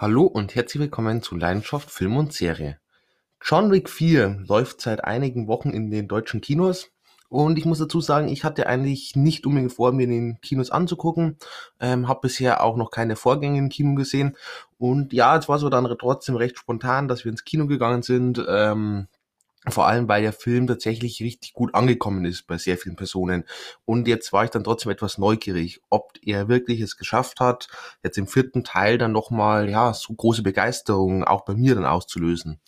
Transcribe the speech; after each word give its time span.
Hallo 0.00 0.22
und 0.22 0.54
herzlich 0.54 0.80
willkommen 0.80 1.20
zu 1.20 1.36
Leidenschaft 1.36 1.90
Film 1.90 2.16
und 2.16 2.32
Serie. 2.32 2.78
John 3.44 3.70
Wick 3.70 3.90
4 3.90 4.44
läuft 4.48 4.80
seit 4.80 5.04
einigen 5.04 5.46
Wochen 5.46 5.68
in 5.68 5.90
den 5.90 6.08
deutschen 6.08 6.40
Kinos 6.40 6.88
und 7.28 7.58
ich 7.58 7.66
muss 7.66 7.80
dazu 7.80 8.00
sagen, 8.00 8.28
ich 8.28 8.42
hatte 8.42 8.66
eigentlich 8.66 9.14
nicht 9.14 9.44
unbedingt 9.46 9.74
vor, 9.74 9.92
mir 9.92 10.06
den 10.06 10.40
Kinos 10.40 10.70
anzugucken, 10.70 11.36
ähm, 11.80 12.08
habe 12.08 12.20
bisher 12.22 12.64
auch 12.64 12.78
noch 12.78 12.90
keine 12.90 13.14
Vorgänge 13.14 13.58
im 13.58 13.68
Kino 13.68 13.94
gesehen 13.94 14.38
und 14.78 15.12
ja, 15.12 15.36
es 15.36 15.50
war 15.50 15.58
so 15.58 15.68
dann 15.68 15.84
trotzdem 15.98 16.36
recht 16.36 16.56
spontan, 16.56 17.06
dass 17.06 17.26
wir 17.26 17.30
ins 17.30 17.44
Kino 17.44 17.66
gegangen 17.66 18.00
sind. 18.00 18.42
Ähm, 18.48 19.06
vor 19.68 19.86
allem, 19.86 20.08
weil 20.08 20.22
der 20.22 20.32
Film 20.32 20.66
tatsächlich 20.66 21.20
richtig 21.20 21.52
gut 21.52 21.74
angekommen 21.74 22.24
ist 22.24 22.46
bei 22.46 22.56
sehr 22.56 22.78
vielen 22.78 22.96
Personen. 22.96 23.44
Und 23.84 24.08
jetzt 24.08 24.32
war 24.32 24.44
ich 24.44 24.50
dann 24.50 24.64
trotzdem 24.64 24.90
etwas 24.90 25.18
neugierig, 25.18 25.80
ob 25.90 26.12
er 26.22 26.48
wirklich 26.48 26.80
es 26.80 26.96
geschafft 26.96 27.40
hat, 27.40 27.68
jetzt 28.02 28.16
im 28.16 28.26
vierten 28.26 28.64
Teil 28.64 28.96
dann 28.96 29.12
nochmal, 29.12 29.68
ja, 29.68 29.92
so 29.92 30.14
große 30.14 30.42
Begeisterung 30.42 31.24
auch 31.24 31.44
bei 31.44 31.54
mir 31.54 31.74
dann 31.74 31.84
auszulösen. 31.84 32.58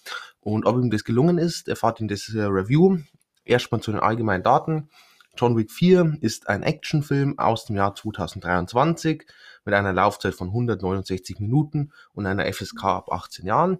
Und 0.41 0.67
ob 0.67 0.77
ihm 0.77 0.91
das 0.91 1.05
gelungen 1.05 1.39
ist, 1.39 1.69
erfahrt 1.69 2.01
in 2.01 2.09
das 2.09 2.31
Review. 2.35 2.99
Erstmal 3.45 3.81
zu 3.81 3.91
den 3.91 4.01
allgemeinen 4.01 4.43
Daten. 4.43 4.91
John 5.37 5.57
Wick 5.57 5.71
4 5.71 6.19
ist 6.21 6.49
ein 6.49 6.63
Actionfilm 6.63 7.39
aus 7.39 7.65
dem 7.65 7.77
Jahr 7.77 7.95
2023 7.95 9.27
mit 9.65 9.75
einer 9.75 9.95
Laufzeit 9.95 10.35
von 10.35 10.49
169 10.49 11.41
Minuten 11.41 11.93
und 12.13 12.27
einer 12.27 12.53
FSK 12.53 12.85
ab 12.85 13.11
18 13.11 13.47
Jahren. 13.47 13.79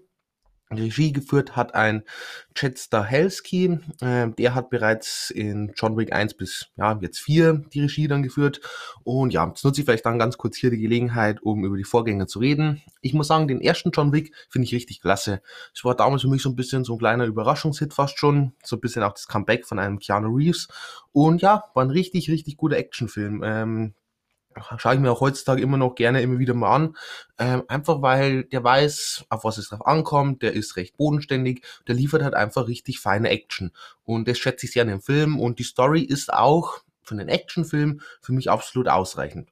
Regie 0.77 1.13
geführt 1.13 1.55
hat 1.55 1.75
ein 1.75 2.03
Chad 2.55 2.77
Stahelski, 2.77 3.79
äh, 4.01 4.29
der 4.29 4.55
hat 4.55 4.69
bereits 4.69 5.31
in 5.31 5.73
John 5.75 5.97
Wick 5.97 6.13
1 6.13 6.35
bis 6.35 6.67
ja, 6.75 6.97
jetzt 7.01 7.19
4 7.19 7.63
die 7.73 7.81
Regie 7.81 8.07
dann 8.07 8.23
geführt. 8.23 8.61
Und 9.03 9.33
ja, 9.33 9.47
jetzt 9.47 9.63
nutze 9.63 9.81
ich 9.81 9.85
vielleicht 9.85 10.05
dann 10.05 10.19
ganz 10.19 10.37
kurz 10.37 10.57
hier 10.57 10.69
die 10.69 10.79
Gelegenheit, 10.79 11.41
um 11.41 11.65
über 11.65 11.77
die 11.77 11.83
Vorgänger 11.83 12.27
zu 12.27 12.39
reden. 12.39 12.81
Ich 13.01 13.13
muss 13.13 13.27
sagen, 13.27 13.47
den 13.47 13.61
ersten 13.61 13.91
John 13.91 14.13
Wick 14.13 14.33
finde 14.49 14.65
ich 14.65 14.73
richtig 14.73 15.01
klasse. 15.01 15.41
Es 15.73 15.83
war 15.83 15.95
damals 15.95 16.21
für 16.21 16.29
mich 16.29 16.41
so 16.41 16.49
ein 16.49 16.55
bisschen 16.55 16.83
so 16.83 16.93
ein 16.93 16.99
kleiner 16.99 17.25
Überraschungshit 17.25 17.93
fast 17.93 18.19
schon. 18.19 18.53
So 18.63 18.75
ein 18.77 18.81
bisschen 18.81 19.03
auch 19.03 19.13
das 19.13 19.27
Comeback 19.27 19.65
von 19.65 19.79
einem 19.79 19.99
Keanu 19.99 20.35
Reeves. 20.35 20.67
Und 21.11 21.41
ja, 21.41 21.63
war 21.73 21.83
ein 21.83 21.89
richtig, 21.89 22.29
richtig 22.29 22.57
guter 22.57 22.77
Actionfilm. 22.77 23.41
Ähm, 23.43 23.93
schaue 24.77 24.95
ich 24.95 24.99
mir 24.99 25.11
auch 25.11 25.21
heutzutage 25.21 25.61
immer 25.61 25.77
noch 25.77 25.95
gerne 25.95 26.21
immer 26.21 26.39
wieder 26.39 26.53
mal 26.53 26.75
an. 26.75 26.97
Ähm, 27.37 27.63
einfach 27.67 28.01
weil 28.01 28.43
der 28.45 28.63
weiß, 28.63 29.25
auf 29.29 29.43
was 29.43 29.57
es 29.57 29.69
drauf 29.69 29.85
ankommt, 29.85 30.41
der 30.41 30.53
ist 30.53 30.75
recht 30.75 30.97
bodenständig, 30.97 31.63
der 31.87 31.95
liefert 31.95 32.23
halt 32.23 32.33
einfach 32.33 32.67
richtig 32.67 32.99
feine 32.99 33.29
Action. 33.29 33.71
Und 34.03 34.27
das 34.27 34.37
schätze 34.37 34.65
ich 34.65 34.73
sehr 34.73 34.83
an 34.83 34.89
dem 34.89 35.01
Film. 35.01 35.39
Und 35.39 35.59
die 35.59 35.63
Story 35.63 36.01
ist 36.01 36.33
auch 36.33 36.81
von 37.03 37.17
den 37.17 37.29
Actionfilmen 37.29 38.01
für 38.21 38.33
mich 38.33 38.49
absolut 38.49 38.87
ausreichend. 38.87 39.49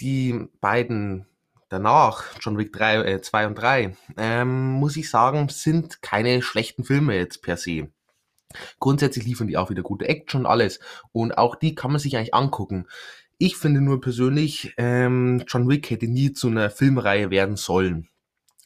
Die 0.00 0.48
beiden 0.60 1.26
danach, 1.68 2.24
John 2.40 2.58
Wick 2.58 2.72
3, 2.72 3.02
äh, 3.04 3.20
2 3.20 3.46
und 3.46 3.54
3, 3.56 3.96
ähm, 4.16 4.72
muss 4.72 4.96
ich 4.96 5.10
sagen, 5.10 5.48
sind 5.48 6.02
keine 6.02 6.42
schlechten 6.42 6.84
Filme 6.84 7.16
jetzt 7.16 7.42
per 7.42 7.56
se. 7.56 7.88
Grundsätzlich 8.78 9.26
liefern 9.26 9.46
die 9.46 9.56
auch 9.56 9.70
wieder 9.70 9.82
gute 9.82 10.08
Action 10.08 10.42
und 10.42 10.46
alles. 10.46 10.80
Und 11.12 11.36
auch 11.36 11.54
die 11.54 11.74
kann 11.74 11.90
man 11.90 12.00
sich 12.00 12.16
eigentlich 12.16 12.34
angucken. 12.34 12.86
Ich 13.40 13.56
finde 13.56 13.80
nur 13.80 14.00
persönlich, 14.00 14.74
ähm, 14.78 15.44
John 15.46 15.68
Wick 15.68 15.90
hätte 15.90 16.08
nie 16.08 16.32
zu 16.32 16.48
einer 16.48 16.70
Filmreihe 16.70 17.30
werden 17.30 17.54
sollen, 17.56 18.08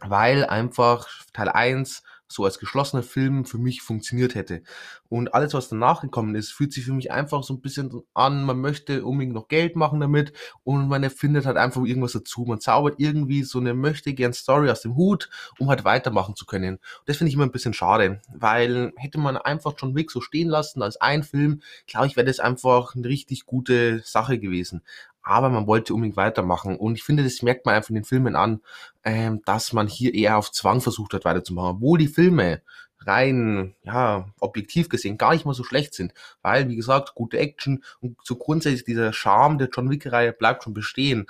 weil 0.01 0.47
einfach 0.47 1.09
Teil 1.35 1.51
1 1.51 2.03
so 2.33 2.45
als 2.45 2.59
geschlossener 2.59 3.03
Film 3.03 3.45
für 3.45 3.59
mich 3.59 3.83
funktioniert 3.83 4.35
hätte. 4.35 4.63
Und 5.09 5.35
alles, 5.35 5.55
was 5.55 5.69
danach 5.69 6.01
gekommen 6.01 6.35
ist, 6.35 6.53
fühlt 6.53 6.73
sich 6.73 6.85
für 6.85 6.93
mich 6.93 7.13
einfach 7.13 7.43
so 7.43 7.55
ein 7.55 7.61
bisschen 7.61 8.03
an, 8.15 8.45
man 8.45 8.61
möchte 8.61 9.05
unbedingt 9.05 9.35
noch 9.35 9.49
Geld 9.49 9.77
machen 9.77 10.01
damit 10.01 10.33
und 10.65 10.89
man 10.89 11.03
erfindet 11.03 11.47
halt 11.47 11.57
einfach 11.57 11.85
irgendwas 11.85 12.13
dazu. 12.13 12.45
Man 12.47 12.61
zaubert 12.61 12.95
irgendwie 12.99 13.43
so 13.43 13.59
eine 13.59 13.75
möchte 13.75 14.15
gern 14.15 14.33
Story 14.33 14.71
aus 14.71 14.83
dem 14.83 14.97
Hut, 14.97 15.29
um 15.59 15.69
halt 15.69 15.85
weitermachen 15.85 16.37
zu 16.37 16.47
können. 16.47 16.75
Und 16.77 16.81
das 17.07 17.19
finde 17.19 17.29
ich 17.29 17.35
immer 17.35 17.45
ein 17.45 17.53
bisschen 17.53 17.75
schade, 17.75 18.21
weil 18.35 18.93
hätte 18.97 19.19
man 19.19 19.37
einfach 19.37 19.75
John 19.77 19.95
Wick 19.95 20.11
so 20.11 20.21
stehen 20.21 20.49
lassen 20.49 20.83
als 20.83 21.01
ein 21.01 21.23
Film, 21.23 21.61
glaube 21.87 22.07
ich, 22.07 22.17
wäre 22.17 22.27
das 22.27 22.41
einfach 22.41 22.95
eine 22.95 23.07
richtig 23.09 23.47
gute 23.47 24.01
Sache 24.05 24.39
gewesen 24.39 24.83
aber 25.23 25.51
man 25.51 25.67
wollte 25.67 25.95
unbedingt 25.95 26.17
weitermachen. 26.17 26.77
Und 26.77 26.97
ich 26.97 27.05
finde, 27.05 27.23
das 27.23 27.43
merkt 27.43 27.67
man 27.67 27.75
einfach 27.75 27.91
in 27.91 27.97
den 27.97 28.05
Filmen 28.05 28.37
an, 28.37 28.61
ähm, 29.05 29.43
dass 29.45 29.73
man 29.73 29.87
hier 29.87 30.15
eher 30.15 30.37
auf 30.37 30.51
Zwang 30.51 30.81
versucht 30.81 31.15
hat, 31.15 31.25
weiterzumachen. 31.25 31.77
Obwohl 31.77 31.99
die 31.99 32.09
Filme 32.09 32.63
rein, 33.07 33.75
ja, 33.85 34.27
objektiv 34.41 34.89
gesehen 34.89 35.19
gar 35.19 35.33
nicht 35.33 35.45
mal 35.45 35.55
so 35.55 35.65
schlecht 35.65 35.95
sind. 35.95 36.13
Weil, 36.43 36.69
wie 36.69 36.77
gesagt, 36.77 37.15
gute 37.15 37.39
Action 37.39 37.83
und 38.01 38.17
so 38.23 38.37
grundsätzlich 38.37 38.85
dieser 38.85 39.13
Charme 39.13 39.59
der 39.59 39.69
John 39.73 39.91
Wick-Reihe 39.91 40.33
bleibt 40.33 40.65
schon 40.65 40.75
bestehen. 40.75 41.27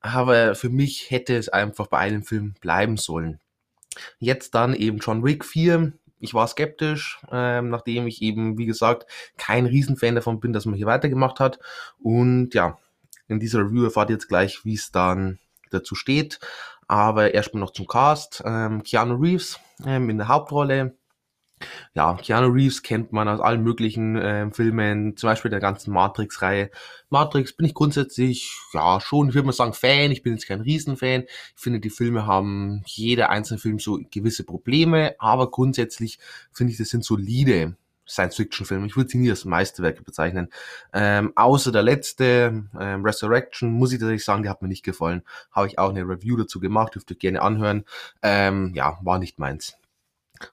Aber 0.00 0.54
für 0.54 0.68
mich 0.68 1.10
hätte 1.10 1.36
es 1.36 1.48
einfach 1.48 1.86
bei 1.86 1.98
einem 1.98 2.24
Film 2.24 2.54
bleiben 2.60 2.96
sollen. 2.96 3.40
Jetzt 4.18 4.54
dann 4.54 4.74
eben 4.74 4.98
John 4.98 5.24
Wick 5.24 5.44
4. 5.44 5.92
Ich 6.20 6.34
war 6.34 6.46
skeptisch, 6.46 7.20
ähm, 7.30 7.68
nachdem 7.68 8.06
ich 8.06 8.22
eben, 8.22 8.58
wie 8.58 8.66
gesagt, 8.66 9.06
kein 9.36 9.66
Riesenfan 9.66 10.14
davon 10.14 10.40
bin, 10.40 10.52
dass 10.52 10.66
man 10.66 10.74
hier 10.74 10.86
weitergemacht 10.86 11.40
hat. 11.40 11.58
Und 12.02 12.54
ja, 12.54 12.78
in 13.28 13.40
dieser 13.40 13.60
Review 13.60 13.84
erfahrt 13.84 14.10
ihr 14.10 14.14
jetzt 14.14 14.28
gleich, 14.28 14.64
wie 14.64 14.74
es 14.74 14.90
dann 14.90 15.38
dazu 15.70 15.94
steht. 15.94 16.40
Aber 16.86 17.32
erstmal 17.32 17.60
noch 17.60 17.72
zum 17.72 17.86
Cast. 17.86 18.42
Ähm, 18.44 18.82
Keanu 18.82 19.14
Reeves 19.16 19.58
ähm, 19.86 20.10
in 20.10 20.18
der 20.18 20.28
Hauptrolle. 20.28 20.96
Ja, 21.94 22.14
Keanu 22.14 22.48
Reeves 22.48 22.82
kennt 22.82 23.12
man 23.12 23.28
aus 23.28 23.40
allen 23.40 23.62
möglichen 23.62 24.16
äh, 24.16 24.50
Filmen, 24.50 25.16
zum 25.16 25.28
Beispiel 25.28 25.50
der 25.50 25.60
ganzen 25.60 25.92
Matrix-Reihe. 25.92 26.70
Matrix 27.08 27.56
bin 27.56 27.66
ich 27.66 27.74
grundsätzlich, 27.74 28.50
ja, 28.72 29.00
schon, 29.00 29.28
ich 29.28 29.34
würde 29.34 29.46
mal 29.46 29.52
sagen, 29.52 29.72
Fan. 29.72 30.10
Ich 30.10 30.22
bin 30.22 30.34
jetzt 30.34 30.46
kein 30.46 30.60
Riesenfan. 30.60 31.22
Ich 31.22 31.62
finde, 31.62 31.80
die 31.80 31.90
Filme 31.90 32.26
haben, 32.26 32.82
jeder 32.86 33.30
einzelne 33.30 33.58
Film 33.58 33.78
so 33.78 34.00
gewisse 34.10 34.44
Probleme, 34.44 35.14
aber 35.18 35.50
grundsätzlich 35.50 36.18
finde 36.52 36.72
ich, 36.72 36.78
das 36.78 36.88
sind 36.88 37.04
solide 37.04 37.76
Science-Fiction-Film. 38.06 38.84
Ich 38.84 38.96
würde 38.96 39.10
sie 39.10 39.18
nie 39.18 39.30
als 39.30 39.44
Meisterwerke 39.44 40.02
bezeichnen. 40.02 40.48
Ähm, 40.92 41.32
außer 41.36 41.72
der 41.72 41.82
letzte, 41.82 42.64
ähm, 42.78 43.04
Resurrection, 43.04 43.70
muss 43.70 43.92
ich 43.92 43.98
tatsächlich 43.98 44.24
sagen, 44.24 44.42
der 44.42 44.50
hat 44.50 44.62
mir 44.62 44.68
nicht 44.68 44.84
gefallen. 44.84 45.22
Habe 45.52 45.66
ich 45.68 45.78
auch 45.78 45.90
eine 45.90 46.02
Review 46.02 46.36
dazu 46.36 46.60
gemacht, 46.60 46.94
dürft 46.94 47.10
ihr 47.10 47.16
gerne 47.16 47.42
anhören. 47.42 47.84
Ähm, 48.22 48.72
ja, 48.74 48.98
war 49.02 49.18
nicht 49.18 49.38
meins. 49.38 49.76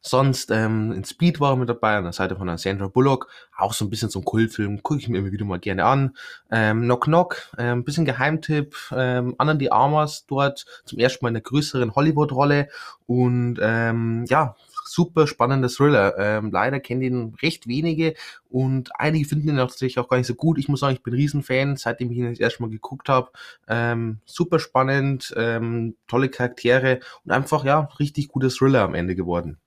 Sonst 0.01 0.51
ähm, 0.51 0.91
in 0.91 1.03
Speed 1.03 1.39
war 1.39 1.53
er 1.53 1.56
mit 1.57 1.67
dabei, 1.67 1.97
an 1.97 2.03
der 2.03 2.13
Seite 2.13 2.35
von 2.35 2.56
Sandra 2.57 2.88
Bullock. 2.88 3.28
Auch 3.57 3.73
so 3.73 3.85
ein 3.85 3.89
bisschen 3.89 4.09
so 4.09 4.19
ein 4.19 4.25
Kultfilm, 4.25 4.83
gucke 4.83 5.00
ich 5.00 5.09
mir 5.09 5.18
immer 5.18 5.31
wieder 5.31 5.45
mal 5.45 5.59
gerne 5.59 5.85
an. 5.85 6.16
Ähm, 6.51 6.83
Knock 6.83 7.06
Knock, 7.06 7.50
ähm, 7.57 7.83
bisschen 7.83 8.06
Geheimtipp. 8.06 8.75
Ähm, 8.95 9.35
Anna 9.38 9.56
die 9.56 9.72
Armas 9.72 10.25
dort 10.28 10.66
zum 10.85 11.00
ersten 11.00 11.25
Mal 11.25 11.29
in 11.29 11.35
einer 11.35 11.41
größeren 11.41 11.95
Hollywood-Rolle. 11.95 12.69
Und 13.07 13.59
ähm, 13.62 14.25
ja, 14.29 14.56
super 14.86 15.28
spannender 15.28 15.69
Thriller. 15.69 16.18
Ähm, 16.18 16.52
leider 16.52 16.80
kennen 16.80 17.02
ihn 17.02 17.36
recht 17.42 17.68
wenige 17.68 18.16
und 18.50 18.90
einige 19.00 19.28
finden 19.28 19.50
ihn 19.50 19.56
natürlich 19.56 20.00
auch 20.00 20.08
gar 20.08 20.18
nicht 20.18 20.28
so 20.28 20.36
gut. 20.36 20.58
Ich 20.58 20.68
muss 20.68 20.81
sagen, 20.81 20.96
ich 20.96 21.03
bin 21.03 21.14
Riesenfan, 21.14 21.78
seitdem 21.78 22.12
ich 22.12 22.18
ihn 22.18 22.30
das 22.30 22.40
erste 22.40 22.62
Mal 22.62 22.69
geguckt 22.69 23.09
habe. 23.09 23.31
Ähm, 23.68 24.19
super 24.25 24.59
spannend, 24.59 25.34
ähm, 25.38 25.96
tolle 26.08 26.30
Charaktere 26.30 27.00
und 27.24 27.31
einfach, 27.31 27.64
ja, 27.64 27.90
richtig 28.00 28.28
guter 28.30 28.50
Thriller 28.50 28.81
am 28.81 28.96
Ende 28.96 29.16
geworden. 29.16 29.58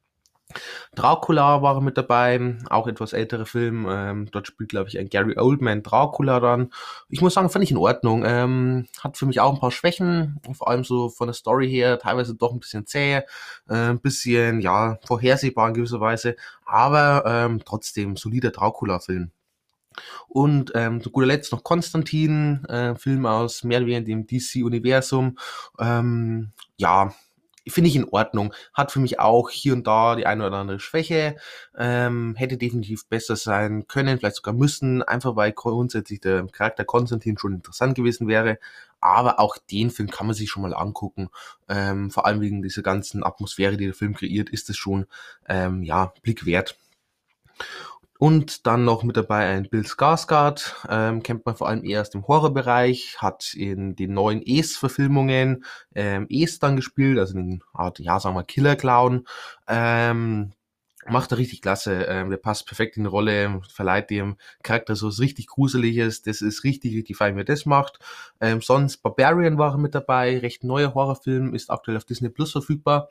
Dracula 0.95 1.63
war 1.63 1.81
mit 1.81 1.97
dabei, 1.97 2.57
auch 2.71 2.87
etwas 2.87 3.13
älterer 3.13 3.47
Film. 3.47 3.87
Ähm, 3.89 4.29
dort 4.31 4.47
spielt, 4.47 4.71
glaube 4.71 4.89
ich, 4.89 4.99
ein 4.99 5.09
Gary 5.09 5.37
Oldman 5.37 5.83
Dracula 5.83 6.41
dann. 6.41 6.71
Ich 7.09 7.21
muss 7.21 7.35
sagen, 7.35 7.51
fand 7.51 7.65
ich 7.65 7.71
in 7.71 7.77
Ordnung. 7.77 8.25
Ähm, 8.27 8.87
hat 9.01 9.17
für 9.17 9.27
mich 9.27 9.41
auch 9.41 9.53
ein 9.53 9.61
paar 9.61 9.71
Schwächen, 9.71 10.41
vor 10.53 10.69
allem 10.69 10.85
so 10.85 11.09
von 11.09 11.29
der 11.29 11.35
Story 11.35 11.69
her, 11.69 11.99
teilweise 11.99 12.35
doch 12.35 12.53
ein 12.53 12.61
bisschen 12.61 12.87
zäh, 12.87 13.17
äh, 13.17 13.23
ein 13.69 14.01
bisschen, 14.01 14.61
ja, 14.61 14.99
vorhersehbar 15.07 15.69
in 15.69 15.75
gewisser 15.75 16.01
Weise, 16.01 16.37
aber 16.65 17.25
ähm, 17.27 17.63
trotzdem 17.65 18.17
solider 18.17 18.51
Dracula-Film. 18.51 19.31
Und 20.29 20.73
ähm, 20.75 21.01
zu 21.01 21.11
guter 21.11 21.27
Letzt 21.27 21.53
noch 21.53 21.63
Konstantin, 21.63 22.65
äh, 22.65 22.97
Film 22.97 23.27
aus 23.27 23.65
mehr 23.65 23.79
oder 23.79 23.87
weniger 23.87 24.07
dem 24.07 24.27
DC-Universum. 24.27 25.39
Ähm, 25.79 26.53
ja, 26.77 27.15
finde 27.67 27.89
ich 27.89 27.97
in 27.97 28.09
Ordnung. 28.09 28.53
Hat 28.73 28.93
für 28.93 29.01
mich 29.01 29.21
auch 29.21 29.51
hier 29.51 29.73
und 29.73 29.87
da 29.87 30.17
die 30.17 30.27
eine 30.27 30.47
oder 30.47 30.59
andere 30.59 30.81
Schwäche. 30.81 31.37
Ähm, 31.77 32.35
hätte 32.37 32.57
definitiv 32.57 33.07
besser 33.09 33.37
sein 33.37 33.87
können, 33.87 34.19
vielleicht 34.19 34.37
sogar 34.37 34.55
müssen, 34.55 35.03
einfach 35.03 35.37
weil 35.37 35.53
grundsätzlich 35.53 36.21
der 36.21 36.47
Charakter 36.47 36.85
Konstantin 36.85 37.39
schon 37.39 37.55
interessant 37.55 37.95
gewesen 37.95 38.29
wäre. 38.29 38.59
Aber 39.01 39.39
auch 39.39 39.59
den 39.71 39.91
Film 39.91 40.11
kann 40.11 40.27
man 40.27 40.35
sich 40.35 40.51
schon 40.51 40.63
mal 40.63 40.75
angucken. 40.75 41.29
Ähm, 41.69 42.11
vor 42.11 42.27
allem 42.27 42.41
wegen 42.41 42.63
dieser 42.63 42.83
ganzen 42.83 43.23
Atmosphäre, 43.25 43.77
die 43.77 43.87
der 43.87 43.95
Film 43.95 44.15
kreiert, 44.15 44.49
ist 44.51 44.71
es 44.71 44.77
schon 44.77 45.07
ähm, 45.49 45.83
ja 45.83 46.13
Blick 46.23 46.47
wert. 46.47 46.79
Und 48.25 48.67
dann 48.67 48.87
noch 48.87 49.03
mit 49.03 49.19
dabei 49.19 49.49
ein 49.49 49.69
Bill 49.69 49.83
Skarsgård, 49.83 50.73
ähm, 50.89 51.23
kennt 51.23 51.45
man 51.45 51.57
vor 51.57 51.69
allem 51.69 51.85
eher 51.85 52.01
aus 52.01 52.09
dem 52.09 52.27
Horrorbereich, 52.27 53.17
hat 53.19 53.53
in 53.53 53.97
den 53.97 54.15
neuen 54.15 54.41
Es-Verfilmungen 54.41 55.67
ähm, 55.95 56.27
Es 56.31 56.59
dann 56.59 56.77
gespielt, 56.77 57.19
also 57.19 57.35
den 57.35 57.63
Art, 57.75 57.99
ja, 57.99 58.19
sagen 58.19 58.35
wir 58.35 58.45
Killer 58.45 58.77
Clown. 58.77 59.27
Ähm, 59.69 60.55
macht 61.07 61.33
er 61.33 61.37
richtig 61.37 61.61
klasse. 61.61 62.05
Ähm, 62.05 62.31
der 62.31 62.39
passt 62.39 62.67
perfekt 62.67 62.97
in 62.97 63.03
die 63.03 63.11
Rolle, 63.11 63.61
verleiht 63.69 64.09
dem 64.09 64.39
Charakter 64.63 64.97
so 64.97 65.09
was 65.09 65.21
richtig 65.21 65.49
Gruseliges. 65.49 66.23
Das 66.23 66.41
ist 66.41 66.65
richtig, 66.65 66.97
richtig 66.97 67.19
fein, 67.19 67.37
wie 67.37 67.43
er 67.43 67.45
das 67.45 67.67
macht. 67.67 67.99
Ähm, 68.41 68.63
sonst 68.63 69.03
Barbarian 69.03 69.59
war 69.59 69.73
er 69.73 69.79
mit 69.79 69.95
dabei, 69.95 70.39
recht 70.39 70.65
neuer 70.65 70.95
Horrorfilm, 70.95 71.55
ist 71.55 71.71
aktuell 71.71 71.99
auf 71.99 72.07
Disney 72.07 72.31
Plus 72.31 72.53
verfügbar. 72.53 73.11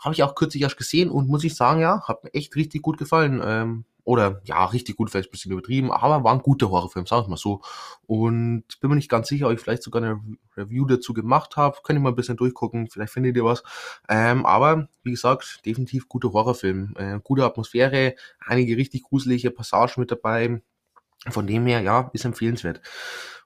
Habe 0.00 0.14
ich 0.14 0.22
auch 0.22 0.34
kürzlich 0.34 0.62
erst 0.62 0.78
gesehen 0.78 1.10
und 1.10 1.28
muss 1.28 1.44
ich 1.44 1.54
sagen, 1.54 1.80
ja, 1.80 2.02
hat 2.08 2.24
mir 2.24 2.34
echt 2.34 2.56
richtig 2.56 2.82
gut 2.82 2.98
gefallen. 2.98 3.40
Ähm, 3.44 3.84
oder 4.04 4.40
ja, 4.44 4.64
richtig 4.64 4.96
gut, 4.96 5.10
vielleicht 5.10 5.28
ein 5.28 5.30
bisschen 5.30 5.52
übertrieben, 5.52 5.92
aber 5.92 6.24
war 6.24 6.32
ein 6.32 6.40
guter 6.40 6.70
Horrorfilm, 6.70 7.06
sagen 7.06 7.26
wir 7.26 7.30
mal 7.30 7.36
so. 7.36 7.60
Und 8.06 8.64
bin 8.80 8.90
mir 8.90 8.96
nicht 8.96 9.10
ganz 9.10 9.28
sicher, 9.28 9.46
ob 9.46 9.52
ich 9.52 9.60
vielleicht 9.60 9.82
sogar 9.82 10.02
eine 10.02 10.20
Review 10.56 10.84
dazu 10.86 11.12
gemacht 11.12 11.56
habe. 11.56 11.78
Könnt 11.84 11.98
ihr 11.98 12.02
mal 12.02 12.08
ein 12.08 12.16
bisschen 12.16 12.36
durchgucken, 12.36 12.88
vielleicht 12.88 13.12
findet 13.12 13.36
ihr 13.36 13.44
was. 13.44 13.62
Ähm, 14.08 14.46
aber 14.46 14.88
wie 15.02 15.12
gesagt, 15.12 15.60
definitiv 15.64 16.08
guter 16.08 16.32
Horrorfilm. 16.32 16.94
Äh, 16.96 17.20
gute 17.22 17.44
Atmosphäre, 17.44 18.14
einige 18.44 18.76
richtig 18.76 19.04
gruselige 19.04 19.50
Passagen 19.50 20.00
mit 20.00 20.10
dabei. 20.10 20.60
Von 21.28 21.46
dem 21.46 21.66
her, 21.66 21.82
ja, 21.82 22.10
ist 22.14 22.24
empfehlenswert. 22.24 22.80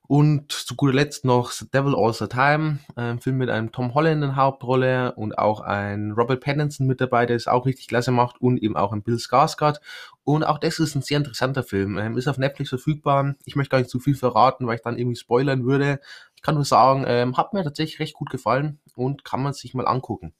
Und 0.06 0.52
zu 0.52 0.76
guter 0.76 0.92
Letzt 0.92 1.24
noch 1.24 1.50
The 1.50 1.70
Devil 1.70 1.94
All 1.94 2.12
the 2.12 2.26
Time, 2.26 2.80
ein 2.94 3.20
Film 3.20 3.38
mit 3.38 3.48
einem 3.48 3.72
Tom 3.72 3.94
Holland 3.94 4.16
in 4.16 4.20
der 4.20 4.36
Hauptrolle 4.36 5.12
und 5.14 5.38
auch 5.38 5.60
ein 5.60 6.12
Robert 6.12 6.42
Pattinson 6.42 6.86
mit 6.86 7.00
dabei, 7.00 7.24
der 7.24 7.36
es 7.36 7.46
auch 7.46 7.64
richtig 7.64 7.88
klasse 7.88 8.10
macht 8.10 8.38
und 8.38 8.62
eben 8.62 8.76
auch 8.76 8.92
ein 8.92 9.02
Bill 9.02 9.16
Skarsgård. 9.16 9.80
Und 10.22 10.44
auch 10.44 10.58
das 10.58 10.78
ist 10.78 10.94
ein 10.94 11.00
sehr 11.00 11.16
interessanter 11.16 11.62
Film. 11.62 11.96
Ähm, 11.96 12.18
ist 12.18 12.28
auf 12.28 12.36
Netflix 12.36 12.68
verfügbar. 12.68 13.34
Ich 13.46 13.56
möchte 13.56 13.70
gar 13.70 13.78
nicht 13.78 13.90
zu 13.90 13.98
viel 13.98 14.14
verraten, 14.14 14.66
weil 14.66 14.76
ich 14.76 14.82
dann 14.82 14.98
irgendwie 14.98 15.16
spoilern 15.16 15.64
würde. 15.64 16.00
Ich 16.36 16.42
kann 16.42 16.54
nur 16.54 16.66
sagen, 16.66 17.04
ähm, 17.06 17.38
hat 17.38 17.54
mir 17.54 17.64
tatsächlich 17.64 17.98
recht 17.98 18.14
gut 18.14 18.28
gefallen 18.28 18.80
und 18.96 19.24
kann 19.24 19.42
man 19.42 19.54
sich 19.54 19.72
mal 19.72 19.86
angucken. 19.86 20.34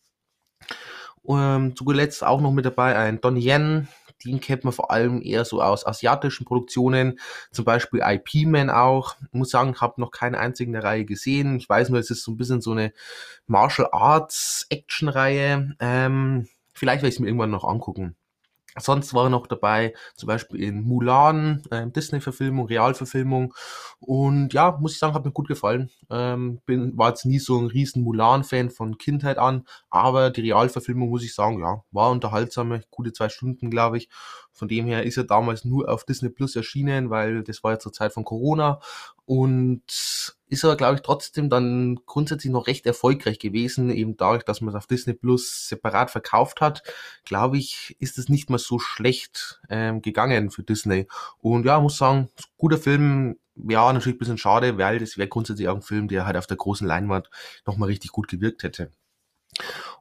Ähm, 1.26 1.74
zu 1.74 1.84
guter 1.86 1.96
Letzt 1.96 2.22
auch 2.22 2.42
noch 2.42 2.52
mit 2.52 2.66
dabei 2.66 2.96
ein 2.96 3.18
Donnie 3.22 3.48
Yen, 3.48 3.88
den 4.24 4.40
kennt 4.40 4.64
man 4.64 4.72
vor 4.72 4.90
allem 4.90 5.22
eher 5.22 5.44
so 5.44 5.62
aus 5.62 5.86
asiatischen 5.86 6.44
Produktionen, 6.44 7.18
zum 7.50 7.64
Beispiel 7.64 8.02
IP 8.04 8.46
Man 8.46 8.70
auch. 8.70 9.16
Ich 9.26 9.32
muss 9.32 9.50
sagen, 9.50 9.72
ich 9.74 9.80
habe 9.80 10.00
noch 10.00 10.10
keinen 10.10 10.34
einzigen 10.34 10.72
der 10.72 10.84
Reihe 10.84 11.04
gesehen. 11.04 11.56
Ich 11.56 11.68
weiß 11.68 11.90
nur, 11.90 12.00
es 12.00 12.10
ist 12.10 12.24
so 12.24 12.32
ein 12.32 12.36
bisschen 12.36 12.60
so 12.60 12.72
eine 12.72 12.92
Martial 13.46 13.88
Arts 13.92 14.66
Action 14.70 15.08
Reihe. 15.08 15.74
Ähm, 15.80 16.48
vielleicht 16.72 17.02
werde 17.02 17.08
ich 17.08 17.16
es 17.16 17.20
mir 17.20 17.26
irgendwann 17.28 17.50
noch 17.50 17.64
angucken. 17.64 18.16
Sonst 18.76 19.14
war 19.14 19.26
er 19.26 19.30
noch 19.30 19.46
dabei, 19.46 19.94
zum 20.16 20.26
Beispiel 20.26 20.60
in 20.60 20.82
Mulan, 20.82 21.62
äh, 21.70 21.86
Disney-Verfilmung, 21.88 22.66
Realverfilmung. 22.66 23.54
Und 24.00 24.52
ja, 24.52 24.76
muss 24.80 24.92
ich 24.92 24.98
sagen, 24.98 25.14
hat 25.14 25.24
mir 25.24 25.30
gut 25.32 25.46
gefallen. 25.46 25.90
Ähm, 26.10 26.60
bin, 26.66 26.96
war 26.98 27.10
jetzt 27.10 27.24
nie 27.24 27.38
so 27.38 27.58
ein 27.58 27.66
riesen 27.66 28.02
Mulan-Fan 28.02 28.70
von 28.70 28.98
Kindheit 28.98 29.38
an, 29.38 29.64
aber 29.90 30.30
die 30.30 30.40
Realverfilmung, 30.42 31.08
muss 31.08 31.22
ich 31.24 31.34
sagen, 31.34 31.60
ja, 31.60 31.84
war 31.92 32.10
unterhaltsame, 32.10 32.82
gute 32.90 33.12
zwei 33.12 33.28
Stunden, 33.28 33.70
glaube 33.70 33.98
ich. 33.98 34.08
Von 34.52 34.68
dem 34.68 34.86
her 34.86 35.04
ist 35.04 35.16
er 35.16 35.24
damals 35.24 35.64
nur 35.64 35.88
auf 35.88 36.04
Disney 36.04 36.28
Plus 36.28 36.54
erschienen, 36.56 37.10
weil 37.10 37.42
das 37.42 37.62
war 37.64 37.72
ja 37.72 37.78
zur 37.78 37.92
Zeit 37.92 38.12
von 38.12 38.24
Corona 38.24 38.80
und 39.26 39.82
ist 40.48 40.64
aber, 40.64 40.76
glaube 40.76 40.96
ich, 40.96 41.02
trotzdem 41.02 41.48
dann 41.48 41.98
grundsätzlich 42.06 42.52
noch 42.52 42.66
recht 42.66 42.86
erfolgreich 42.86 43.38
gewesen, 43.38 43.90
eben 43.90 44.16
dadurch, 44.16 44.44
dass 44.44 44.60
man 44.60 44.70
es 44.70 44.74
auf 44.74 44.86
Disney 44.86 45.14
Plus 45.14 45.68
separat 45.68 46.10
verkauft 46.10 46.60
hat, 46.60 46.82
glaube 47.24 47.58
ich, 47.58 47.96
ist 47.98 48.18
es 48.18 48.28
nicht 48.28 48.50
mal 48.50 48.58
so 48.58 48.78
schlecht 48.78 49.60
ähm, 49.70 50.02
gegangen 50.02 50.50
für 50.50 50.62
Disney. 50.62 51.06
Und 51.40 51.64
ja, 51.64 51.80
muss 51.80 51.96
sagen, 51.96 52.28
guter 52.58 52.78
Film, 52.78 53.36
ja, 53.56 53.92
natürlich 53.92 54.16
ein 54.16 54.18
bisschen 54.18 54.38
schade, 54.38 54.78
weil 54.78 54.98
das 54.98 55.16
wäre 55.16 55.28
grundsätzlich 55.28 55.68
auch 55.68 55.76
ein 55.76 55.82
Film, 55.82 56.08
der 56.08 56.26
halt 56.26 56.36
auf 56.36 56.46
der 56.46 56.56
großen 56.56 56.86
Leinwand 56.86 57.30
nochmal 57.66 57.88
richtig 57.88 58.12
gut 58.12 58.28
gewirkt 58.28 58.62
hätte. 58.62 58.90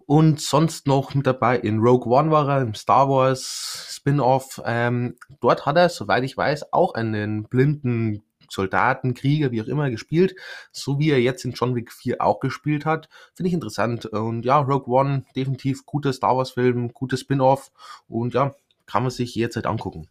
Und 0.06 0.42
sonst 0.42 0.88
noch 0.88 1.14
mit 1.14 1.26
dabei 1.26 1.58
in 1.58 1.80
Rogue 1.80 2.12
One 2.12 2.32
war 2.32 2.50
er, 2.50 2.62
im 2.62 2.74
Star 2.74 3.08
Wars 3.08 3.88
Spin-off. 3.90 4.62
Ähm, 4.66 5.16
dort 5.40 5.66
hat 5.66 5.78
er, 5.78 5.90
soweit 5.90 6.24
ich 6.24 6.36
weiß, 6.36 6.74
auch 6.74 6.94
einen 6.94 7.44
blinden 7.44 8.24
Soldaten, 8.54 9.14
Krieger, 9.14 9.52
wie 9.52 9.62
auch 9.62 9.68
immer 9.68 9.90
gespielt, 9.90 10.36
so 10.72 11.00
wie 11.00 11.12
er 11.12 11.22
jetzt 11.22 11.44
in 11.46 11.52
John 11.52 11.76
Wick 11.76 11.92
4 11.92 12.22
auch 12.22 12.40
gespielt 12.40 12.86
hat. 12.86 13.10
Finde 13.34 13.48
ich 13.48 13.54
interessant. 13.54 14.06
Und 14.06 14.46
ja, 14.46 14.60
Rogue 14.60 14.94
One, 14.94 15.26
definitiv 15.36 15.86
guter 15.86 16.14
Star 16.14 16.38
Wars-Film, 16.38 16.94
gutes 16.94 17.22
Spin-off 17.22 17.72
und 18.08 18.34
ja, 18.34 18.56
kann 18.86 19.04
man 19.04 19.12
sich 19.12 19.36
jederzeit 19.36 19.66
angucken. 19.66 20.08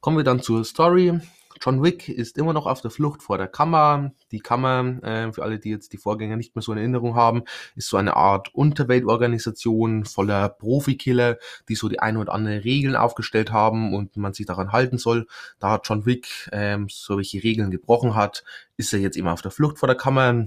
Kommen 0.00 0.16
wir 0.16 0.24
dann 0.24 0.40
zur 0.40 0.64
Story. 0.64 1.20
John 1.60 1.82
Wick 1.82 2.08
ist 2.08 2.38
immer 2.38 2.54
noch 2.54 2.66
auf 2.66 2.80
der 2.80 2.90
Flucht 2.90 3.22
vor 3.22 3.36
der 3.36 3.46
Kammer. 3.46 4.12
Die 4.30 4.40
Kammer, 4.40 5.02
äh, 5.02 5.32
für 5.32 5.42
alle, 5.42 5.58
die 5.58 5.68
jetzt 5.68 5.92
die 5.92 5.98
Vorgänger 5.98 6.36
nicht 6.36 6.56
mehr 6.56 6.62
so 6.62 6.72
in 6.72 6.78
Erinnerung 6.78 7.16
haben, 7.16 7.42
ist 7.76 7.88
so 7.88 7.98
eine 7.98 8.16
Art 8.16 8.54
Unterweltorganisation 8.54 10.06
voller 10.06 10.48
Profikiller, 10.48 11.36
die 11.68 11.74
so 11.74 11.88
die 11.88 12.00
eine 12.00 12.18
oder 12.18 12.32
andere 12.32 12.64
Regeln 12.64 12.96
aufgestellt 12.96 13.52
haben 13.52 13.94
und 13.94 14.16
man 14.16 14.32
sich 14.32 14.46
daran 14.46 14.72
halten 14.72 14.96
soll. 14.96 15.26
Da 15.58 15.80
John 15.84 16.06
Wick 16.06 16.48
ähm, 16.52 16.86
solche 16.90 17.42
Regeln 17.42 17.70
gebrochen 17.70 18.14
hat, 18.14 18.42
ist 18.78 18.92
er 18.94 19.00
jetzt 19.00 19.18
immer 19.18 19.34
auf 19.34 19.42
der 19.42 19.50
Flucht 19.50 19.78
vor 19.78 19.86
der 19.86 19.96
Kammer. 19.96 20.46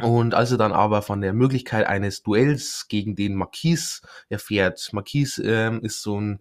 Und 0.00 0.34
als 0.34 0.50
er 0.50 0.58
dann 0.58 0.72
aber 0.72 1.02
von 1.02 1.20
der 1.20 1.34
Möglichkeit 1.34 1.86
eines 1.86 2.22
Duells 2.22 2.86
gegen 2.88 3.16
den 3.16 3.34
Marquis 3.34 4.00
erfährt, 4.28 4.90
Marquis 4.92 5.38
ähm, 5.44 5.80
ist 5.82 6.02
so 6.02 6.20
ein 6.20 6.40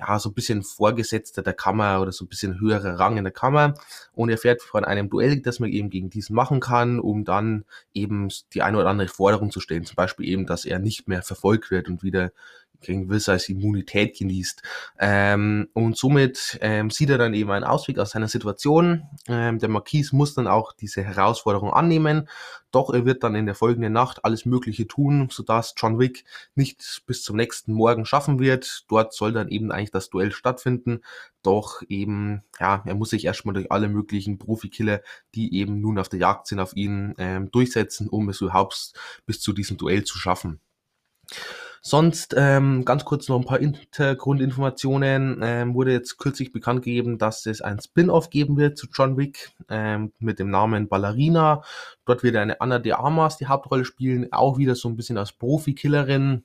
ja, 0.00 0.18
so 0.18 0.30
ein 0.30 0.34
bisschen 0.34 0.62
Vorgesetzter 0.62 1.42
der 1.42 1.54
Kammer 1.54 2.00
oder 2.00 2.12
so 2.12 2.24
ein 2.24 2.28
bisschen 2.28 2.60
höherer 2.60 3.00
Rang 3.00 3.16
in 3.16 3.24
der 3.24 3.32
Kammer 3.32 3.74
und 4.12 4.28
er 4.30 4.38
fährt 4.38 4.62
von 4.62 4.84
einem 4.84 5.10
Duell, 5.10 5.40
das 5.40 5.58
man 5.58 5.70
eben 5.70 5.90
gegen 5.90 6.08
diesen 6.08 6.36
machen 6.36 6.60
kann, 6.60 7.00
um 7.00 7.24
dann 7.24 7.64
eben 7.94 8.28
die 8.54 8.62
eine 8.62 8.78
oder 8.78 8.88
andere 8.88 9.08
Forderung 9.08 9.50
zu 9.50 9.60
stellen. 9.60 9.84
Zum 9.84 9.96
Beispiel 9.96 10.28
eben, 10.28 10.46
dass 10.46 10.64
er 10.64 10.78
nicht 10.78 11.08
mehr 11.08 11.22
verfolgt 11.22 11.70
wird 11.70 11.88
und 11.88 12.02
wieder 12.04 12.30
gegen 12.80 13.10
als 13.10 13.48
Immunität 13.48 14.16
genießt. 14.18 14.62
Ähm, 14.98 15.68
und 15.72 15.96
somit 15.96 16.58
ähm, 16.60 16.90
sieht 16.90 17.10
er 17.10 17.18
dann 17.18 17.34
eben 17.34 17.50
einen 17.50 17.64
Ausweg 17.64 17.98
aus 17.98 18.10
seiner 18.10 18.28
Situation. 18.28 19.02
Ähm, 19.26 19.58
der 19.58 19.68
Marquis 19.68 20.12
muss 20.12 20.34
dann 20.34 20.46
auch 20.46 20.72
diese 20.72 21.02
Herausforderung 21.02 21.72
annehmen, 21.72 22.28
doch 22.70 22.92
er 22.92 23.06
wird 23.06 23.22
dann 23.22 23.34
in 23.34 23.46
der 23.46 23.54
folgenden 23.54 23.94
Nacht 23.94 24.24
alles 24.24 24.44
Mögliche 24.44 24.86
tun, 24.86 25.28
sodass 25.30 25.74
John 25.76 25.98
Wick 25.98 26.24
nicht 26.54 27.02
bis 27.06 27.22
zum 27.22 27.36
nächsten 27.36 27.72
Morgen 27.72 28.04
schaffen 28.04 28.38
wird. 28.38 28.84
Dort 28.88 29.14
soll 29.14 29.32
dann 29.32 29.48
eben 29.48 29.72
eigentlich 29.72 29.90
das 29.90 30.10
Duell 30.10 30.32
stattfinden. 30.32 31.00
Doch 31.42 31.82
eben, 31.88 32.42
ja, 32.60 32.82
er 32.84 32.94
muss 32.94 33.10
sich 33.10 33.24
erstmal 33.24 33.54
durch 33.54 33.72
alle 33.72 33.88
möglichen 33.88 34.38
Profikiller, 34.38 35.00
die 35.34 35.54
eben 35.54 35.80
nun 35.80 35.98
auf 35.98 36.10
der 36.10 36.20
Jagd 36.20 36.46
sind, 36.46 36.60
auf 36.60 36.76
ihn 36.76 37.14
ähm, 37.16 37.50
durchsetzen, 37.50 38.08
um 38.08 38.28
es 38.28 38.40
überhaupt 38.42 38.92
bis 39.24 39.40
zu 39.40 39.54
diesem 39.54 39.78
Duell 39.78 40.04
zu 40.04 40.18
schaffen. 40.18 40.60
Sonst 41.80 42.34
ähm, 42.36 42.84
ganz 42.84 43.04
kurz 43.04 43.28
noch 43.28 43.38
ein 43.38 43.44
paar 43.44 43.58
Hintergrundinformationen. 43.58 45.40
Ähm, 45.42 45.74
wurde 45.74 45.92
jetzt 45.92 46.18
kürzlich 46.18 46.52
bekannt 46.52 46.82
gegeben, 46.82 47.18
dass 47.18 47.46
es 47.46 47.60
ein 47.60 47.80
Spin-off 47.80 48.30
geben 48.30 48.56
wird 48.56 48.76
zu 48.76 48.88
John 48.92 49.16
Wick 49.16 49.50
ähm, 49.68 50.12
mit 50.18 50.38
dem 50.38 50.50
Namen 50.50 50.88
Ballerina. 50.88 51.62
Dort 52.04 52.22
wird 52.22 52.36
eine 52.36 52.60
Anna 52.60 52.78
de 52.78 52.92
Armas 52.92 53.38
die 53.38 53.46
Hauptrolle 53.46 53.84
spielen, 53.84 54.32
auch 54.32 54.58
wieder 54.58 54.74
so 54.74 54.88
ein 54.88 54.96
bisschen 54.96 55.18
als 55.18 55.32
Profikillerin. 55.32 56.44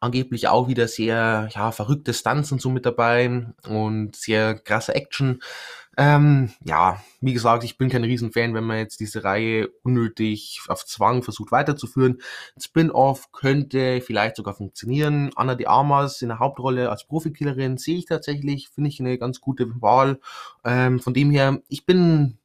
Angeblich 0.00 0.48
auch 0.48 0.68
wieder 0.68 0.88
sehr 0.88 1.48
ja, 1.52 1.72
verrückte 1.72 2.12
Stunts 2.12 2.52
und 2.52 2.60
so 2.60 2.70
mit 2.70 2.86
dabei 2.86 3.46
und 3.66 4.14
sehr 4.14 4.54
krasse 4.54 4.94
Action. 4.94 5.40
Ähm, 5.96 6.50
ja, 6.64 7.02
wie 7.20 7.32
gesagt, 7.32 7.64
ich 7.64 7.78
bin 7.78 7.88
kein 7.88 8.04
Riesenfan, 8.04 8.54
wenn 8.54 8.64
man 8.64 8.78
jetzt 8.78 9.00
diese 9.00 9.24
Reihe 9.24 9.68
unnötig 9.82 10.60
auf 10.68 10.84
Zwang 10.84 11.22
versucht 11.22 11.52
weiterzuführen. 11.52 12.20
Spin-off 12.58 13.32
könnte 13.32 14.00
vielleicht 14.00 14.36
sogar 14.36 14.54
funktionieren. 14.54 15.30
Anna 15.36 15.54
de 15.54 15.66
Armas 15.66 16.22
in 16.22 16.28
der 16.28 16.38
Hauptrolle 16.38 16.90
als 16.90 17.06
Profikillerin 17.06 17.76
sehe 17.76 17.98
ich 17.98 18.06
tatsächlich, 18.06 18.68
finde 18.68 18.90
ich 18.90 19.00
eine 19.00 19.18
ganz 19.18 19.40
gute 19.40 19.80
Wahl. 19.80 20.20
Ähm, 20.64 21.00
von 21.00 21.14
dem 21.14 21.30
her, 21.30 21.60
ich 21.68 21.86
bin 21.86 22.38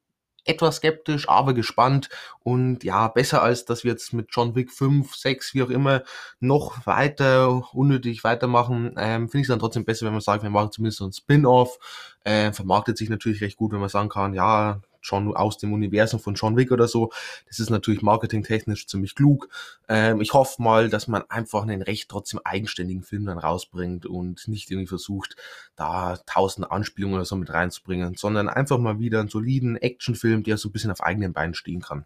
etwas 0.50 0.78
skeptisch, 0.78 1.30
aber 1.30 1.54
gespannt. 1.54 2.10
Und 2.44 2.84
ja, 2.84 3.08
besser 3.08 3.42
als 3.42 3.66
dass 3.66 3.84
wir 3.84 3.92
jetzt 3.92 4.14
mit 4.14 4.28
John 4.32 4.56
Wick 4.56 4.72
5, 4.72 5.16
6, 5.16 5.54
wie 5.54 5.64
auch 5.64 5.70
immer, 5.70 6.04
noch 6.40 6.86
weiter 6.86 7.74
unnötig 7.74 8.24
weitermachen, 8.24 8.96
ähm, 8.98 9.30
finde 9.30 9.40
ich 9.40 9.44
es 9.44 9.50
dann 9.50 9.60
trotzdem 9.60 9.86
besser, 9.86 10.06
wenn 10.06 10.14
man 10.14 10.22
sagt, 10.22 10.44
wir 10.44 10.50
machen 10.50 10.72
zumindest 10.72 11.00
so 11.00 11.06
ein 11.06 11.14
Spin-off, 11.14 11.78
äh, 12.24 12.52
vermarktet 12.52 12.98
sich 12.98 13.10
natürlich 13.10 13.42
recht 13.42 13.58
gut, 13.58 13.72
wenn 13.72 13.80
man 13.80 13.90
sagen 13.90 14.10
kann, 14.10 14.34
ja, 14.34 14.82
schon 15.02 15.36
aus 15.36 15.58
dem 15.58 15.74
Universum 15.74 16.20
von 16.20 16.36
John 16.36 16.58
Wick 16.58 16.72
oder 16.72 16.88
so. 16.88 17.12
Das 17.48 17.60
ist 17.60 17.70
natürlich 17.70 18.02
marketingtechnisch 18.02 18.88
ziemlich 18.88 19.16
klug. 19.16 19.50
Ähm, 19.88 20.22
ich 20.22 20.34
hoffe 20.34 20.62
mal, 20.62 20.90
dass 20.90 21.08
man 21.08 21.24
einfach 21.30 21.64
einen 21.64 21.82
recht 21.82 22.10
trotzdem 22.10 22.40
eigenständigen 22.44 23.04
Film 23.04 23.26
dann 23.26 23.38
rausbringt 23.38 24.06
und 24.06 24.48
nicht 24.48 24.70
irgendwie 24.72 24.88
versucht, 24.88 25.36
da 25.76 26.18
tausend 26.26 26.72
Anspielungen 26.72 27.16
oder 27.16 27.26
so 27.26 27.36
mit 27.36 27.50
reinzubringen, 27.50 28.16
sondern 28.16 28.50
einfach 28.50 28.78
mal 28.78 29.00
wieder 29.00 29.20
einen 29.20 29.30
soliden 29.30 29.78
Actionfilm, 29.78 30.44
der 30.44 30.58
so 30.58 30.70
ein 30.70 30.72
bisschen 30.72 30.92
auf 30.92 31.02
eigenen 31.02 31.34
Beinen 31.34 31.54
stehen 31.54 31.82
kann 31.82 32.06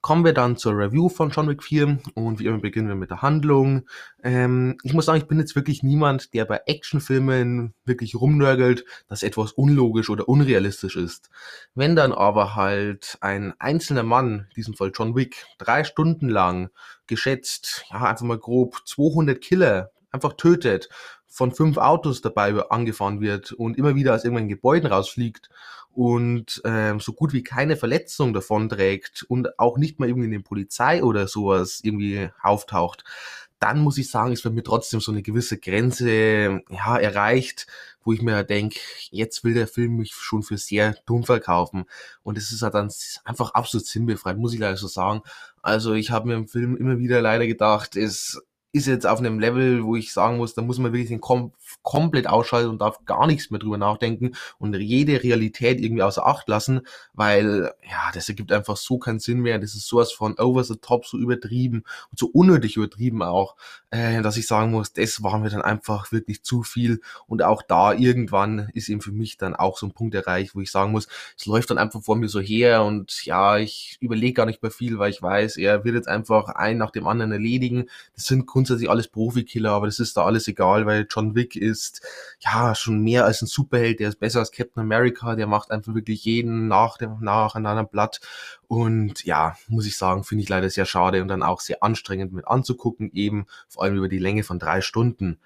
kommen 0.00 0.24
wir 0.24 0.32
dann 0.32 0.56
zur 0.56 0.76
Review 0.76 1.08
von 1.08 1.30
John 1.30 1.48
Wick 1.48 1.62
4 1.62 1.98
und 2.14 2.38
wie 2.38 2.46
immer 2.46 2.58
beginnen 2.58 2.88
wir 2.88 2.94
mit 2.94 3.10
der 3.10 3.22
Handlung. 3.22 3.88
Ähm, 4.22 4.76
ich 4.82 4.92
muss 4.92 5.06
sagen, 5.06 5.18
ich 5.18 5.26
bin 5.26 5.38
jetzt 5.38 5.56
wirklich 5.56 5.82
niemand, 5.82 6.34
der 6.34 6.44
bei 6.44 6.60
Actionfilmen 6.66 7.74
wirklich 7.84 8.14
rumnörgelt, 8.14 8.84
dass 9.08 9.22
etwas 9.22 9.52
unlogisch 9.52 10.08
oder 10.08 10.28
unrealistisch 10.28 10.96
ist. 10.96 11.30
Wenn 11.74 11.96
dann 11.96 12.12
aber 12.12 12.54
halt 12.54 13.18
ein 13.20 13.54
einzelner 13.58 14.04
Mann, 14.04 14.46
in 14.48 14.54
diesem 14.56 14.74
Fall 14.74 14.92
John 14.94 15.16
Wick, 15.16 15.46
drei 15.58 15.82
Stunden 15.82 16.28
lang 16.28 16.70
geschätzt, 17.06 17.84
ja, 17.90 18.04
einfach 18.04 18.24
mal 18.24 18.38
grob 18.38 18.86
200 18.86 19.40
Killer 19.40 19.90
einfach 20.10 20.34
tötet, 20.34 20.88
von 21.26 21.52
fünf 21.52 21.76
Autos 21.76 22.22
dabei 22.22 22.54
angefahren 22.70 23.20
wird 23.20 23.52
und 23.52 23.76
immer 23.76 23.94
wieder 23.94 24.14
aus 24.14 24.24
irgendwelchen 24.24 24.48
Gebäuden 24.48 24.90
rausfliegt 24.90 25.50
und 25.98 26.62
ähm, 26.64 27.00
so 27.00 27.12
gut 27.12 27.32
wie 27.32 27.42
keine 27.42 27.76
Verletzung 27.76 28.32
davon 28.32 28.68
trägt 28.68 29.24
und 29.24 29.58
auch 29.58 29.78
nicht 29.78 29.98
mal 29.98 30.06
irgendwie 30.08 30.28
eine 30.28 30.38
Polizei 30.38 31.02
oder 31.02 31.26
sowas 31.26 31.80
irgendwie 31.82 32.30
auftaucht, 32.40 33.02
dann 33.58 33.80
muss 33.80 33.98
ich 33.98 34.08
sagen, 34.08 34.30
ist 34.30 34.44
bei 34.44 34.50
mir 34.50 34.62
trotzdem 34.62 35.00
so 35.00 35.10
eine 35.10 35.22
gewisse 35.22 35.58
Grenze 35.58 36.62
ja, 36.70 36.96
erreicht, 36.98 37.66
wo 38.04 38.12
ich 38.12 38.22
mir 38.22 38.44
denke, 38.44 38.78
jetzt 39.10 39.42
will 39.42 39.54
der 39.54 39.66
Film 39.66 39.96
mich 39.96 40.12
schon 40.12 40.44
für 40.44 40.56
sehr 40.56 40.94
dumm 41.04 41.24
verkaufen. 41.24 41.84
Und 42.22 42.38
es 42.38 42.52
ist 42.52 42.62
halt 42.62 42.74
dann 42.74 42.92
einfach 43.24 43.54
absolut 43.54 43.84
sinnbefreit, 43.84 44.38
muss 44.38 44.54
ich 44.54 44.60
leider 44.60 44.76
so 44.76 44.86
sagen. 44.86 45.22
Also 45.62 45.94
ich 45.94 46.12
habe 46.12 46.28
mir 46.28 46.34
im 46.34 46.46
Film 46.46 46.76
immer 46.76 47.00
wieder 47.00 47.20
leider 47.20 47.48
gedacht, 47.48 47.96
es 47.96 48.40
ist 48.70 48.86
jetzt 48.86 49.04
auf 49.04 49.18
einem 49.18 49.40
Level, 49.40 49.84
wo 49.84 49.96
ich 49.96 50.12
sagen 50.12 50.36
muss, 50.36 50.54
da 50.54 50.62
muss 50.62 50.78
man 50.78 50.92
wirklich 50.92 51.08
den 51.08 51.20
Kopf 51.20 51.67
komplett 51.88 52.28
ausschalten 52.28 52.68
und 52.68 52.82
darf 52.82 53.06
gar 53.06 53.26
nichts 53.26 53.50
mehr 53.50 53.58
drüber 53.58 53.78
nachdenken 53.78 54.32
und 54.58 54.76
jede 54.76 55.22
Realität 55.22 55.80
irgendwie 55.80 56.02
außer 56.02 56.26
Acht 56.26 56.46
lassen, 56.46 56.82
weil 57.14 57.72
ja, 57.82 58.10
das 58.12 58.28
ergibt 58.28 58.52
einfach 58.52 58.76
so 58.76 58.98
keinen 58.98 59.20
Sinn 59.20 59.40
mehr. 59.40 59.58
Das 59.58 59.74
ist 59.74 59.86
sowas 59.88 60.12
von 60.12 60.38
over 60.38 60.62
the 60.64 60.76
top, 60.76 61.06
so 61.06 61.16
übertrieben 61.16 61.84
und 62.10 62.18
so 62.18 62.26
unnötig 62.26 62.76
übertrieben 62.76 63.22
auch, 63.22 63.56
äh, 63.88 64.20
dass 64.20 64.36
ich 64.36 64.46
sagen 64.46 64.70
muss, 64.70 64.92
das 64.92 65.22
war 65.22 65.38
mir 65.38 65.48
dann 65.48 65.62
einfach 65.62 66.12
wirklich 66.12 66.42
zu 66.42 66.62
viel 66.62 67.00
und 67.26 67.42
auch 67.42 67.62
da 67.62 67.94
irgendwann 67.94 68.68
ist 68.74 68.90
eben 68.90 69.00
für 69.00 69.12
mich 69.12 69.38
dann 69.38 69.56
auch 69.56 69.78
so 69.78 69.86
ein 69.86 69.92
Punkt 69.92 70.14
erreicht, 70.14 70.54
wo 70.54 70.60
ich 70.60 70.70
sagen 70.70 70.92
muss, 70.92 71.08
es 71.38 71.46
läuft 71.46 71.70
dann 71.70 71.78
einfach 71.78 72.02
vor 72.02 72.16
mir 72.16 72.28
so 72.28 72.38
her 72.38 72.84
und 72.84 73.24
ja, 73.24 73.56
ich 73.56 73.96
überlege 74.00 74.34
gar 74.34 74.44
nicht 74.44 74.62
mehr 74.62 74.70
viel, 74.70 74.98
weil 74.98 75.10
ich 75.10 75.22
weiß, 75.22 75.56
er 75.56 75.84
wird 75.84 75.94
jetzt 75.94 76.08
einfach 76.08 76.48
ein 76.50 76.76
nach 76.76 76.90
dem 76.90 77.06
anderen 77.06 77.32
erledigen. 77.32 77.86
Das 78.14 78.26
sind 78.26 78.44
grundsätzlich 78.44 78.90
alles 78.90 79.08
Profikiller, 79.08 79.70
aber 79.70 79.86
das 79.86 80.00
ist 80.00 80.18
da 80.18 80.26
alles 80.26 80.48
egal, 80.48 80.84
weil 80.84 81.06
John 81.08 81.34
Wick 81.34 81.56
ist 81.56 81.77
ja 82.40 82.74
schon 82.74 83.00
mehr 83.00 83.24
als 83.24 83.42
ein 83.42 83.46
Superheld, 83.46 84.00
der 84.00 84.08
ist 84.08 84.20
besser 84.20 84.40
als 84.40 84.52
Captain 84.52 84.82
America, 84.82 85.34
der 85.36 85.46
macht 85.46 85.70
einfach 85.70 85.94
wirklich 85.94 86.24
jeden 86.24 86.68
nach 86.68 86.98
dem 86.98 87.18
nacheinander 87.20 87.84
Blatt 87.84 88.20
und 88.66 89.24
ja, 89.24 89.56
muss 89.68 89.86
ich 89.86 89.96
sagen, 89.96 90.24
finde 90.24 90.44
ich 90.44 90.48
leider 90.48 90.70
sehr 90.70 90.86
schade 90.86 91.22
und 91.22 91.28
dann 91.28 91.42
auch 91.42 91.60
sehr 91.60 91.82
anstrengend 91.82 92.32
mit 92.32 92.46
anzugucken, 92.46 93.10
eben 93.12 93.46
vor 93.68 93.84
allem 93.84 93.96
über 93.96 94.08
die 94.08 94.18
Länge 94.18 94.44
von 94.44 94.58
drei 94.58 94.80
Stunden. 94.80 95.40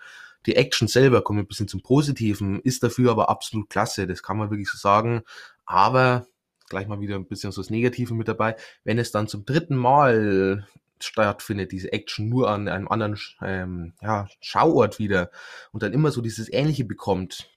Die 0.47 0.57
Action 0.57 0.89
selber, 0.89 1.23
kommt 1.23 1.39
ein 1.39 1.47
bisschen 1.47 1.69
zum 1.69 1.83
Positiven, 1.83 2.61
ist 2.61 2.83
dafür 2.83 3.13
aber 3.13 3.29
absolut 3.29 3.71
klasse, 3.71 4.07
das 4.07 4.23
kann 4.23 4.37
man 4.37 4.51
wirklich 4.51 4.69
so 4.69 4.77
sagen. 4.77 5.23
Aber 5.67 6.27
gleich 6.69 6.89
mal 6.89 7.01
wieder 7.01 7.17
ein 7.17 7.27
bisschen 7.27 7.53
so 7.53 7.61
das 7.61 7.71
Negative 7.71 8.15
mit 8.15 8.29
dabei. 8.29 8.57
Wenn 8.83 8.99
es 8.99 9.13
dann 9.13 9.29
zum 9.29 9.45
dritten 9.45 9.77
Mal 9.77 10.67
stattfindet, 11.05 11.73
diese 11.73 11.93
Action 11.93 12.29
nur 12.29 12.51
an 12.51 12.69
einem 12.69 12.89
anderen 12.89 13.19
ähm, 13.43 13.95
ja, 14.01 14.29
Schauort 14.41 14.99
wieder 14.99 15.31
und 15.73 15.83
dann 15.83 15.93
immer 15.93 16.11
so 16.11 16.21
dieses 16.21 16.53
Ähnliche 16.53 16.85
bekommt 16.85 17.51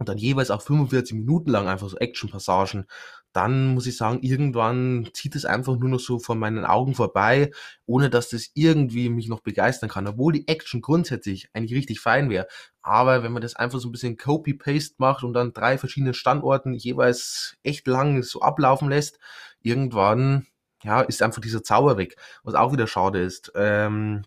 und 0.00 0.08
dann 0.08 0.18
jeweils 0.18 0.50
auch 0.50 0.62
45 0.62 1.14
Minuten 1.14 1.50
lang 1.50 1.68
einfach 1.68 1.88
so 1.88 1.98
Action-Passagen, 1.98 2.86
dann 3.32 3.74
muss 3.74 3.86
ich 3.86 3.96
sagen, 3.96 4.20
irgendwann 4.22 5.08
zieht 5.12 5.36
es 5.36 5.44
einfach 5.44 5.76
nur 5.76 5.88
noch 5.88 6.00
so 6.00 6.18
von 6.18 6.38
meinen 6.38 6.64
Augen 6.64 6.94
vorbei, 6.94 7.50
ohne 7.86 8.10
dass 8.10 8.30
das 8.30 8.50
irgendwie 8.54 9.08
mich 9.08 9.28
noch 9.28 9.40
begeistern 9.40 9.88
kann, 9.88 10.08
obwohl 10.08 10.32
die 10.32 10.48
Action 10.48 10.80
grundsätzlich 10.80 11.48
eigentlich 11.52 11.76
richtig 11.76 12.00
fein 12.00 12.28
wäre. 12.28 12.48
Aber 12.82 13.22
wenn 13.22 13.32
man 13.32 13.42
das 13.42 13.54
einfach 13.54 13.78
so 13.78 13.88
ein 13.88 13.92
bisschen 13.92 14.16
Copy-Paste 14.16 14.94
macht 14.98 15.22
und 15.22 15.32
dann 15.34 15.52
drei 15.52 15.78
verschiedene 15.78 16.14
Standorten 16.14 16.74
jeweils 16.74 17.56
echt 17.62 17.86
lang 17.86 18.22
so 18.22 18.40
ablaufen 18.40 18.88
lässt, 18.88 19.20
irgendwann 19.60 20.46
ja, 20.82 21.02
ist 21.02 21.22
einfach 21.22 21.40
dieser 21.40 21.62
Zauber 21.62 21.96
weg, 21.96 22.16
was 22.42 22.54
auch 22.54 22.72
wieder 22.72 22.86
schade 22.86 23.20
ist. 23.20 23.52
Ähm, 23.54 24.22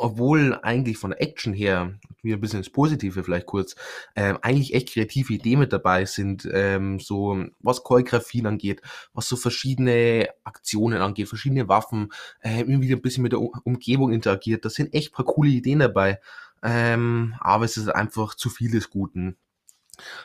obwohl 0.00 0.58
eigentlich 0.62 0.96
von 0.96 1.10
der 1.10 1.20
Action 1.20 1.52
her, 1.52 1.98
wieder 2.22 2.36
ein 2.36 2.40
bisschen 2.40 2.60
ins 2.60 2.70
Positive 2.70 3.24
vielleicht 3.24 3.46
kurz, 3.46 3.74
ähm, 4.14 4.38
eigentlich 4.42 4.72
echt 4.72 4.92
kreative 4.92 5.34
Ideen 5.34 5.58
mit 5.58 5.72
dabei 5.72 6.04
sind, 6.04 6.48
ähm, 6.52 7.00
so 7.00 7.44
was 7.58 7.82
Choreografien 7.82 8.46
angeht, 8.46 8.80
was 9.12 9.28
so 9.28 9.34
verschiedene 9.36 10.28
Aktionen 10.44 11.02
angeht, 11.02 11.28
verschiedene 11.28 11.68
Waffen, 11.68 12.12
äh, 12.40 12.60
immer 12.60 12.84
ein 12.84 13.02
bisschen 13.02 13.24
mit 13.24 13.32
der 13.32 13.40
Umgebung 13.40 14.12
interagiert. 14.12 14.64
Da 14.64 14.70
sind 14.70 14.94
echt 14.94 15.12
paar 15.12 15.26
coole 15.26 15.50
Ideen 15.50 15.80
dabei. 15.80 16.20
Ähm, 16.62 17.34
aber 17.40 17.64
es 17.64 17.76
ist 17.76 17.88
einfach 17.88 18.34
zu 18.34 18.50
viel 18.50 18.70
des 18.70 18.90
Guten. 18.90 19.36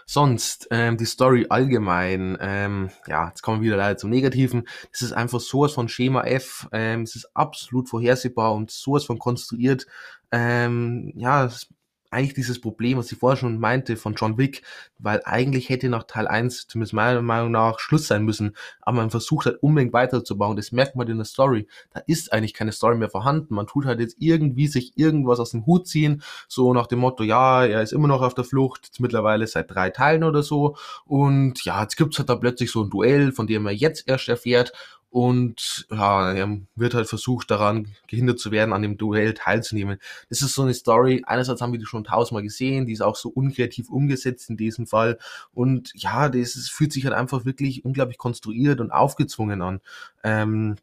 Sonst, 0.06 0.68
ähm, 0.72 0.98
die 0.98 1.06
Story 1.06 1.48
allgemein, 1.50 2.38
ähm, 2.40 2.90
ja, 3.08 3.28
jetzt 3.28 3.42
kommen 3.42 3.62
wir 3.62 3.68
wieder 3.68 3.78
leider 3.78 3.98
zum 3.98 4.10
Negativen. 4.10 4.68
Es 4.92 5.02
ist 5.02 5.14
einfach 5.14 5.40
sowas 5.40 5.74
von 5.74 5.90
Schema 5.90 6.24
F, 6.24 6.68
ähm, 6.72 7.02
es 7.04 7.16
ist 7.16 7.36
absolut 7.36 7.90
vorhersehbar 7.90 8.54
und 8.54 8.72
sowas 8.72 9.06
von 9.06 9.20
konstruiert. 9.20 9.86
Ähm, 10.32 11.14
ja, 11.16 11.46
es 11.46 11.68
eigentlich 12.14 12.34
dieses 12.34 12.62
Problem, 12.62 12.98
was 12.98 13.12
ich 13.12 13.18
vorher 13.18 13.38
schon 13.38 13.60
meinte 13.60 13.98
von 13.98 14.16
John 14.16 14.38
Wick, 14.38 14.62
weil 15.00 15.22
eigentlich 15.26 15.70
hätte 15.70 15.90
nach 15.90 16.04
Teil 16.04 16.28
1, 16.28 16.68
zumindest 16.68 16.94
meiner 16.94 17.22
Meinung 17.22 17.52
nach, 17.52 17.80
Schluss 17.80 18.08
sein 18.08 18.24
müssen, 18.24 18.56
aber 18.82 18.98
man 18.98 19.10
versucht 19.10 19.46
halt 19.46 19.62
unbedingt 19.62 19.94
weiterzubauen, 19.94 20.56
das 20.56 20.72
merkt 20.72 20.96
man 20.96 21.08
in 21.08 21.18
der 21.18 21.26
Story, 21.26 21.68
da 21.94 22.02
ist 22.08 22.32
eigentlich 22.32 22.54
keine 22.54 22.72
Story 22.72 22.98
mehr 22.98 23.10
vorhanden, 23.10 23.56
man 23.56 23.68
tut 23.68 23.86
halt 23.86 24.00
jetzt 24.00 24.18
irgendwie 24.20 24.68
sich 24.68 24.98
irgendwas 24.98 25.40
aus 25.40 25.52
dem 25.52 25.66
Hut 25.66 25.88
ziehen, 25.88 26.22
so 26.48 26.74
nach 26.74 26.88
dem 26.88 27.00
Motto, 27.00 27.24
ja, 27.24 27.66
er 27.66 27.82
ist 27.82 27.94
immer 27.94 28.08
noch 28.08 28.22
auf 28.22 28.34
der 28.34 28.44
Flucht, 28.44 28.92
mittlerweile 29.00 29.48
seit 29.48 29.72
drei 29.72 29.90
Teilen 29.90 30.24
oder 30.24 30.44
so. 30.44 30.76
Und 31.06 31.64
ja, 31.66 31.82
jetzt 31.82 31.98
gibt's 31.98 32.18
halt 32.18 32.30
da 32.30 32.36
plötzlich 32.36 32.72
so 32.72 32.84
ein 32.84 32.90
Duell, 32.90 33.32
von 33.32 33.48
dem 33.48 33.66
er 33.66 33.74
jetzt 33.74 34.08
erst 34.08 34.30
erfährt 34.30 34.74
und 35.14 35.86
ja, 35.92 36.34
er 36.34 36.58
wird 36.74 36.96
halt 36.96 37.08
versucht 37.08 37.52
daran 37.52 37.94
gehindert 38.08 38.40
zu 38.40 38.50
werden, 38.50 38.74
an 38.74 38.82
dem 38.82 38.98
Duell 38.98 39.36
teilzunehmen. 39.36 40.00
Das 40.30 40.42
ist 40.42 40.56
so 40.56 40.64
eine 40.64 40.74
Story, 40.74 41.22
einerseits 41.28 41.62
haben 41.62 41.72
wir 41.72 41.78
die 41.78 41.86
schon 41.86 42.04
tausendmal 42.04 42.42
gesehen, 42.42 42.88
die 42.88 42.94
ist 42.94 43.02
auch 43.02 43.16
so 43.16 43.30
unkreativ 43.30 43.92
umgesetzt 43.92 44.50
in 44.50 44.58
diesem 44.58 44.88
Fall 44.88 45.20
und 45.54 45.92
ja, 45.94 46.30
das 46.30 46.56
ist, 46.56 46.72
fühlt 46.72 46.92
sich 46.92 47.06
halt 47.06 47.14
einfach 47.14 47.46
wirklich 47.46 47.86
unglaublich 47.86 48.18
konstruiert 48.18 48.82
und 48.82 48.90
aufgezwungen 48.90 49.62
an. 49.62 49.82
Ähm, 50.24 50.78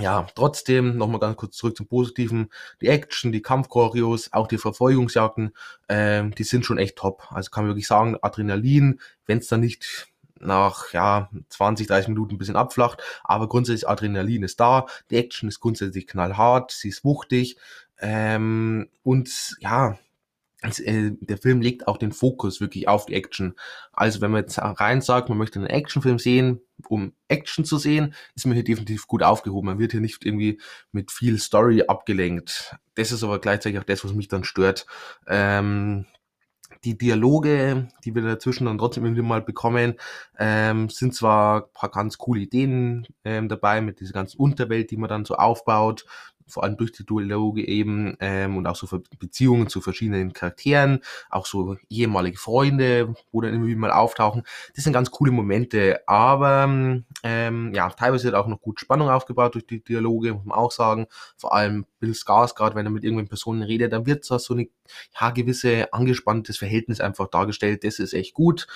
ja, 0.00 0.26
trotzdem, 0.34 0.96
nochmal 0.96 1.20
ganz 1.20 1.36
kurz 1.36 1.56
zurück 1.56 1.76
zum 1.76 1.86
Positiven, 1.86 2.50
die 2.80 2.88
Action, 2.88 3.30
die 3.30 3.42
Kampfchoreos, 3.42 4.32
auch 4.32 4.48
die 4.48 4.58
Verfolgungsjagden, 4.58 5.52
ähm, 5.88 6.34
die 6.34 6.44
sind 6.44 6.66
schon 6.66 6.78
echt 6.78 6.96
top. 6.96 7.30
Also 7.30 7.50
kann 7.50 7.64
man 7.64 7.70
wirklich 7.70 7.86
sagen, 7.86 8.16
Adrenalin, 8.22 9.00
wenn 9.26 9.38
es 9.38 9.46
dann 9.46 9.60
nicht 9.60 10.08
nach 10.40 10.92
ja 10.92 11.30
20, 11.48 11.86
30 11.86 12.08
Minuten 12.08 12.34
ein 12.34 12.38
bisschen 12.38 12.56
abflacht, 12.56 13.02
aber 13.24 13.48
grundsätzlich 13.48 13.88
Adrenalin 13.88 14.42
ist 14.42 14.60
da, 14.60 14.86
die 15.10 15.16
Action 15.16 15.48
ist 15.48 15.60
grundsätzlich 15.60 16.06
knallhart, 16.06 16.70
sie 16.70 16.88
ist 16.88 17.04
wuchtig 17.04 17.56
ähm, 18.00 18.88
und 19.02 19.56
ja, 19.60 19.98
also, 20.60 20.82
äh, 20.82 21.12
der 21.20 21.38
Film 21.38 21.60
legt 21.60 21.86
auch 21.86 21.98
den 21.98 22.10
Fokus 22.10 22.60
wirklich 22.60 22.88
auf 22.88 23.06
die 23.06 23.14
Action. 23.14 23.54
Also 23.92 24.20
wenn 24.20 24.32
man 24.32 24.42
jetzt 24.42 24.58
rein 24.58 25.00
sagt, 25.00 25.28
man 25.28 25.38
möchte 25.38 25.58
einen 25.60 25.68
Actionfilm 25.68 26.18
sehen, 26.18 26.60
um 26.88 27.12
Action 27.28 27.64
zu 27.64 27.78
sehen, 27.78 28.14
ist 28.34 28.44
man 28.44 28.54
hier 28.54 28.64
definitiv 28.64 29.06
gut 29.06 29.22
aufgehoben. 29.22 29.66
Man 29.66 29.78
wird 29.78 29.92
hier 29.92 30.00
nicht 30.00 30.24
irgendwie 30.24 30.60
mit 30.90 31.12
viel 31.12 31.38
Story 31.38 31.84
abgelenkt. 31.86 32.76
Das 32.96 33.12
ist 33.12 33.22
aber 33.22 33.38
gleichzeitig 33.40 33.78
auch 33.78 33.84
das, 33.84 34.04
was 34.04 34.14
mich 34.14 34.26
dann 34.26 34.42
stört. 34.42 34.86
Ähm, 35.28 36.06
die 36.84 36.96
Dialoge, 36.96 37.88
die 38.04 38.14
wir 38.14 38.22
dazwischen 38.22 38.66
dann 38.66 38.78
trotzdem 38.78 39.04
irgendwie 39.04 39.22
mal 39.22 39.42
bekommen, 39.42 39.94
ähm, 40.38 40.88
sind 40.88 41.14
zwar 41.14 41.68
paar 41.72 41.90
ganz 41.90 42.18
coole 42.18 42.40
Ideen 42.40 43.06
ähm, 43.24 43.48
dabei 43.48 43.80
mit 43.80 44.00
dieser 44.00 44.12
ganzen 44.12 44.38
Unterwelt, 44.38 44.90
die 44.90 44.96
man 44.96 45.08
dann 45.08 45.24
so 45.24 45.34
aufbaut, 45.34 46.06
vor 46.48 46.64
allem 46.64 46.76
durch 46.76 46.92
die 46.92 47.06
Dialoge 47.06 47.66
eben 47.66 48.16
ähm, 48.20 48.56
und 48.56 48.66
auch 48.66 48.76
so 48.76 48.86
Beziehungen 49.18 49.68
zu 49.68 49.80
verschiedenen 49.80 50.32
Charakteren, 50.32 51.00
auch 51.30 51.46
so 51.46 51.76
ehemalige 51.88 52.38
Freunde, 52.38 53.14
wo 53.32 53.40
dann 53.40 53.54
immer 53.54 53.66
wieder 53.66 53.78
mal 53.78 53.92
auftauchen. 53.92 54.42
Das 54.74 54.84
sind 54.84 54.92
ganz 54.92 55.10
coole 55.10 55.32
Momente, 55.32 56.00
aber 56.06 56.64
ähm, 57.22 57.72
ja, 57.74 57.90
teilweise 57.90 58.24
wird 58.24 58.34
auch 58.34 58.46
noch 58.46 58.60
gut 58.60 58.80
Spannung 58.80 59.08
aufgebaut 59.10 59.54
durch 59.54 59.66
die 59.66 59.82
Dialoge, 59.82 60.34
muss 60.34 60.44
man 60.44 60.58
auch 60.58 60.72
sagen. 60.72 61.06
Vor 61.36 61.54
allem 61.54 61.86
Bill 62.00 62.14
Skarsgård, 62.14 62.74
wenn 62.74 62.86
er 62.86 62.90
mit 62.90 63.04
irgendwelchen 63.04 63.28
Personen 63.28 63.62
redet, 63.62 63.92
dann 63.92 64.06
wird 64.06 64.24
so 64.24 64.38
eine 64.54 64.68
ja, 65.20 65.30
gewisse 65.30 65.92
angespanntes 65.92 66.58
Verhältnis 66.58 67.00
einfach 67.00 67.28
dargestellt. 67.28 67.84
Das 67.84 67.98
ist 67.98 68.14
echt 68.14 68.34
gut. 68.34 68.66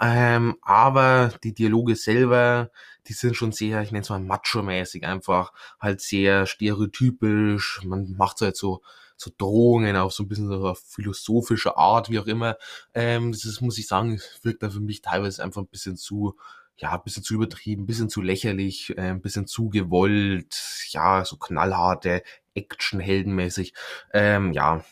Ähm, 0.00 0.56
aber 0.62 1.32
die 1.42 1.54
Dialoge 1.54 1.96
selber, 1.96 2.70
die 3.06 3.12
sind 3.12 3.36
schon 3.36 3.52
sehr, 3.52 3.82
ich 3.82 3.92
nenne 3.92 4.02
es 4.02 4.10
mal 4.10 4.20
macho-mäßig, 4.20 5.04
einfach 5.04 5.52
halt 5.80 6.00
sehr 6.00 6.46
stereotypisch. 6.46 7.80
Man 7.84 8.14
macht 8.16 8.38
so 8.38 8.46
halt 8.46 8.56
so, 8.56 8.82
so 9.16 9.30
Drohungen 9.36 9.96
auf 9.96 10.12
so 10.12 10.24
ein 10.24 10.28
bisschen 10.28 10.48
so 10.48 10.74
philosophische 10.74 11.76
Art, 11.76 12.10
wie 12.10 12.18
auch 12.18 12.26
immer. 12.26 12.56
Ähm, 12.94 13.32
das 13.32 13.60
muss 13.60 13.78
ich 13.78 13.86
sagen, 13.86 14.20
wirkt 14.42 14.62
da 14.62 14.70
für 14.70 14.80
mich 14.80 15.02
teilweise 15.02 15.42
einfach 15.42 15.62
ein 15.62 15.68
bisschen 15.68 15.96
zu, 15.96 16.36
ja, 16.76 16.92
ein 16.92 17.02
bisschen 17.04 17.22
zu 17.22 17.34
übertrieben, 17.34 17.84
ein 17.84 17.86
bisschen 17.86 18.08
zu 18.10 18.20
lächerlich, 18.22 18.96
äh, 18.96 19.10
ein 19.10 19.22
bisschen 19.22 19.46
zu 19.46 19.68
gewollt, 19.68 20.88
ja, 20.90 21.24
so 21.24 21.36
knallharte 21.36 22.22
Action-heldenmäßig. 22.54 23.74
Ähm, 24.12 24.52
ja, 24.52 24.84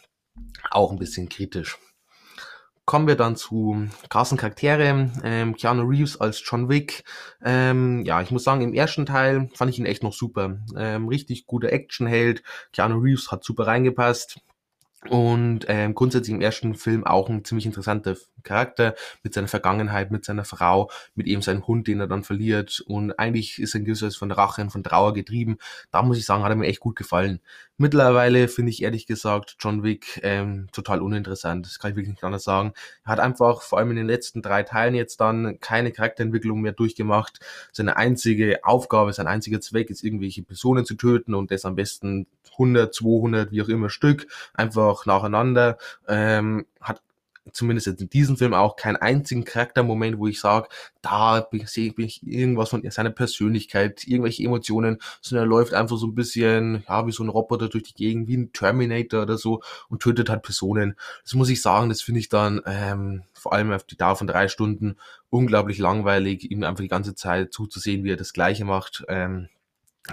auch 0.71 0.93
ein 0.93 0.99
bisschen 0.99 1.29
kritisch 1.29 1.79
kommen 2.85 3.07
wir 3.07 3.17
dann 3.17 3.37
zu 3.37 3.89
krassen 4.09 4.39
Charaktere. 4.39 5.11
Ähm, 5.23 5.57
Keanu 5.57 5.83
Reeves 5.83 6.21
als 6.21 6.43
John 6.45 6.69
Wick. 6.69 7.05
Ähm, 7.43 8.05
ja, 8.05 8.23
ich 8.23 8.31
muss 8.31 8.45
sagen, 8.45 8.63
im 8.63 8.75
ersten 8.75 9.07
Teil 9.07 9.49
fand 9.55 9.71
ich 9.71 9.79
ihn 9.79 9.87
echt 9.87 10.03
noch 10.03 10.13
super. 10.13 10.59
Ähm, 10.77 11.09
richtig 11.09 11.47
guter 11.47 11.73
Actionheld. 11.73 12.43
Keanu 12.73 12.99
Reeves 12.99 13.31
hat 13.31 13.45
super 13.45 13.67
reingepasst. 13.67 14.41
Und 15.09 15.67
ähm, 15.67 15.95
grundsätzlich 15.95 16.35
im 16.35 16.41
ersten 16.41 16.77
Film 16.77 17.05
auch 17.05 17.29
ein 17.29 17.45
ziemlich 17.45 17.67
interessanter 17.67 18.17
Charakter 18.45 18.95
mit 19.23 19.35
seiner 19.35 19.49
Vergangenheit, 19.49 20.13
mit 20.13 20.25
seiner 20.25 20.45
Frau, 20.45 20.91
mit 21.15 21.27
eben 21.27 21.43
seinem 21.43 21.67
Hund, 21.67 21.89
den 21.89 22.01
er 22.01 22.07
dann 22.07 22.23
verliert. 22.23 22.81
Und 22.87 23.19
eigentlich 23.19 23.61
ist 23.61 23.75
ein 23.75 23.85
gewisses 23.85 24.17
von 24.17 24.31
Rache 24.31 24.63
und 24.63 24.71
von 24.71 24.85
Trauer 24.85 25.13
getrieben. 25.13 25.59
Da 25.91 26.03
muss 26.03 26.19
ich 26.19 26.25
sagen, 26.25 26.45
hat 26.45 26.51
er 26.51 26.57
mir 26.57 26.67
echt 26.67 26.81
gut 26.81 26.95
gefallen. 26.95 27.41
Mittlerweile 27.79 28.47
finde 28.47 28.71
ich 28.71 28.83
ehrlich 28.83 29.07
gesagt 29.07 29.57
John 29.59 29.83
Wick 29.83 30.21
ähm, 30.23 30.69
total 30.73 31.01
uninteressant. 31.01 31.67
Das 31.67 31.81
kann 31.81 31.91
ich 31.91 31.97
wirklich 31.97 32.13
nicht 32.13 32.25
anders 32.25 32.45
sagen. 32.45 32.73
Er 33.05 33.13
hat 33.13 33.21
einfach 33.21 33.63
vor 33.63 33.79
allem 33.79 33.91
in 33.91 33.97
den 33.97 34.07
letzten 34.07 34.41
drei 34.41 34.63
Teilen 34.63 34.95
jetzt 34.95 35.21
dann 35.21 35.59
keine 35.59 35.91
Charakterentwicklung 35.91 36.61
mehr 36.61 36.73
durchgemacht. 36.73 37.41
Seine 37.73 37.97
einzige 37.97 38.65
Aufgabe, 38.65 39.13
sein 39.13 39.27
einziger 39.27 39.61
Zweck 39.61 39.91
ist 39.91 40.05
irgendwelche 40.05 40.43
Personen 40.43 40.85
zu 40.85 40.95
töten 40.95 41.35
und 41.35 41.51
das 41.51 41.65
am 41.65 41.75
besten 41.75 42.29
100, 42.53 42.95
200, 42.95 43.51
wie 43.51 43.63
auch 43.63 43.69
immer 43.69 43.89
Stück, 43.89 44.27
einfach 44.55 44.92
nacheinander. 45.07 45.79
Ähm, 46.09 46.67
hat 46.81 47.03
zumindest 47.51 47.89
in 47.89 48.09
diesem 48.09 48.37
Film 48.37 48.55
auch 48.55 48.77
keinen 48.77 48.97
einzigen 48.97 49.45
Charaktermoment, 49.45 50.19
wo 50.19 50.29
ich 50.29 50.41
sage, 50.41 50.69
da 51.01 51.49
sehe 51.65 51.93
ich 51.97 52.25
irgendwas 52.27 52.71
von 52.71 52.89
seiner 52.89 53.11
Persönlichkeit, 53.11 54.07
irgendwelche 54.07 54.45
Emotionen, 54.45 54.99
sondern 55.21 55.47
er 55.47 55.49
läuft 55.49 55.75
einfach 55.75 55.97
so 55.97 56.07
ein 56.07 56.15
bisschen, 56.15 56.85
ja, 56.89 57.07
wie 57.07 57.13
so 57.13 57.25
ein 57.25 57.29
Roboter 57.29 57.69
durch 57.69 57.85
die 57.85 57.95
Gegend, 57.95 58.29
wie 58.29 58.37
ein 58.37 58.53
Terminator 58.53 59.23
oder 59.23 59.39
so 59.39 59.63
und 59.89 60.03
tötet 60.03 60.31
halt 60.31 60.43
Personen. 60.43 60.97
Das 61.25 61.35
muss 61.35 61.49
ich 61.49 61.61
sagen, 61.61 61.89
das 61.89 62.03
finde 62.03 62.21
ich 62.21 62.29
dann 62.29 62.61
ähm, 62.67 63.25
vor 63.33 63.53
allem 63.53 63.73
auf 63.73 63.85
die 63.85 63.97
Dauer 63.97 64.17
von 64.17 64.27
drei 64.27 64.49
Stunden 64.49 64.97
unglaublich 65.31 65.79
langweilig, 65.79 66.51
ihm 66.51 66.63
einfach 66.63 66.83
die 66.83 66.89
ganze 66.89 67.15
Zeit 67.15 67.53
zuzusehen, 67.53 68.05
wie 68.05 68.13
er 68.13 68.17
das 68.17 68.33
Gleiche 68.33 68.65
macht. 68.65 69.05
Ähm, 69.09 69.49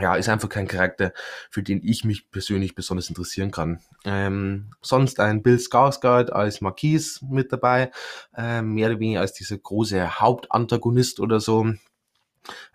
ja, 0.01 0.15
ist 0.15 0.29
einfach 0.29 0.50
kein 0.50 0.68
Charakter, 0.68 1.13
für 1.50 1.63
den 1.63 1.82
ich 1.84 2.03
mich 2.03 2.32
persönlich 2.32 2.75
besonders 2.75 3.10
interessieren 3.10 3.51
kann. 3.51 3.79
Ähm, 4.06 4.72
sonst 4.82 5.20
ein 5.20 5.44
Bill 5.44 5.58
Skarsgård 5.58 6.32
als 6.32 6.62
Marquis 6.62 7.22
mit 7.22 7.51
dabei, 7.51 7.91
ähm, 8.36 8.74
mehr 8.74 8.89
oder 8.89 9.00
weniger 9.00 9.22
als 9.22 9.34
dieser 9.34 9.58
große 9.58 10.20
Hauptantagonist 10.20 11.20
oder 11.20 11.39
so. 11.39 11.74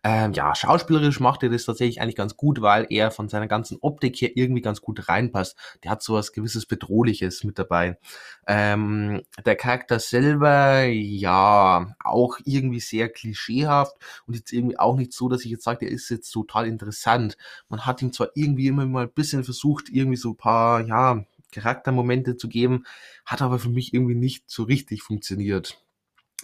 Ähm, 0.02 0.33
ja, 0.33 0.54
schauspielerisch 0.54 1.21
macht 1.21 1.42
er 1.42 1.49
das 1.49 1.64
tatsächlich 1.64 2.00
eigentlich 2.00 2.16
ganz 2.16 2.37
gut, 2.37 2.61
weil 2.61 2.87
er 2.90 3.11
von 3.11 3.28
seiner 3.28 3.49
ganzen 3.49 3.78
Optik 3.80 4.21
her 4.21 4.30
irgendwie 4.35 4.61
ganz 4.61 4.80
gut 4.80 5.09
reinpasst. 5.09 5.56
Der 5.83 5.90
hat 5.90 6.02
so 6.02 6.14
was 6.14 6.33
gewisses 6.33 6.66
Bedrohliches 6.66 7.44
mit 7.44 7.59
dabei. 7.59 7.99
Ähm, 8.47 9.23
der 9.44 9.56
Charakter 9.56 9.99
selber, 9.99 10.85
ja, 10.85 11.94
auch 12.04 12.38
irgendwie 12.44 12.80
sehr 12.80 13.09
klischeehaft 13.09 13.97
und 14.26 14.35
jetzt 14.35 14.52
irgendwie 14.52 14.78
auch 14.78 14.97
nicht 14.97 15.12
so, 15.12 15.28
dass 15.28 15.44
ich 15.44 15.50
jetzt 15.50 15.64
sage, 15.64 15.80
der 15.80 15.90
ist 15.90 16.11
jetzt 16.11 16.30
total 16.30 16.66
interessant. 16.66 17.37
Man 17.68 17.87
hat 17.87 18.02
ihm 18.02 18.12
zwar 18.12 18.28
irgendwie 18.35 18.68
immer 18.68 18.87
mal 18.87 19.04
ein 19.04 19.12
bisschen 19.12 19.44
versucht, 19.44 19.88
irgendwie 19.88 20.16
so 20.16 20.30
ein 20.30 20.37
paar, 20.37 20.83
ja, 20.87 21.25
Charaktermomente 21.52 22.37
zu 22.37 22.49
geben, 22.49 22.85
hat 23.25 23.40
aber 23.40 23.59
für 23.61 23.68
mich 23.68 23.94
irgendwie 23.94 24.16
nicht 24.16 24.50
so 24.50 24.64
richtig 24.64 25.02
funktioniert. 25.02 25.84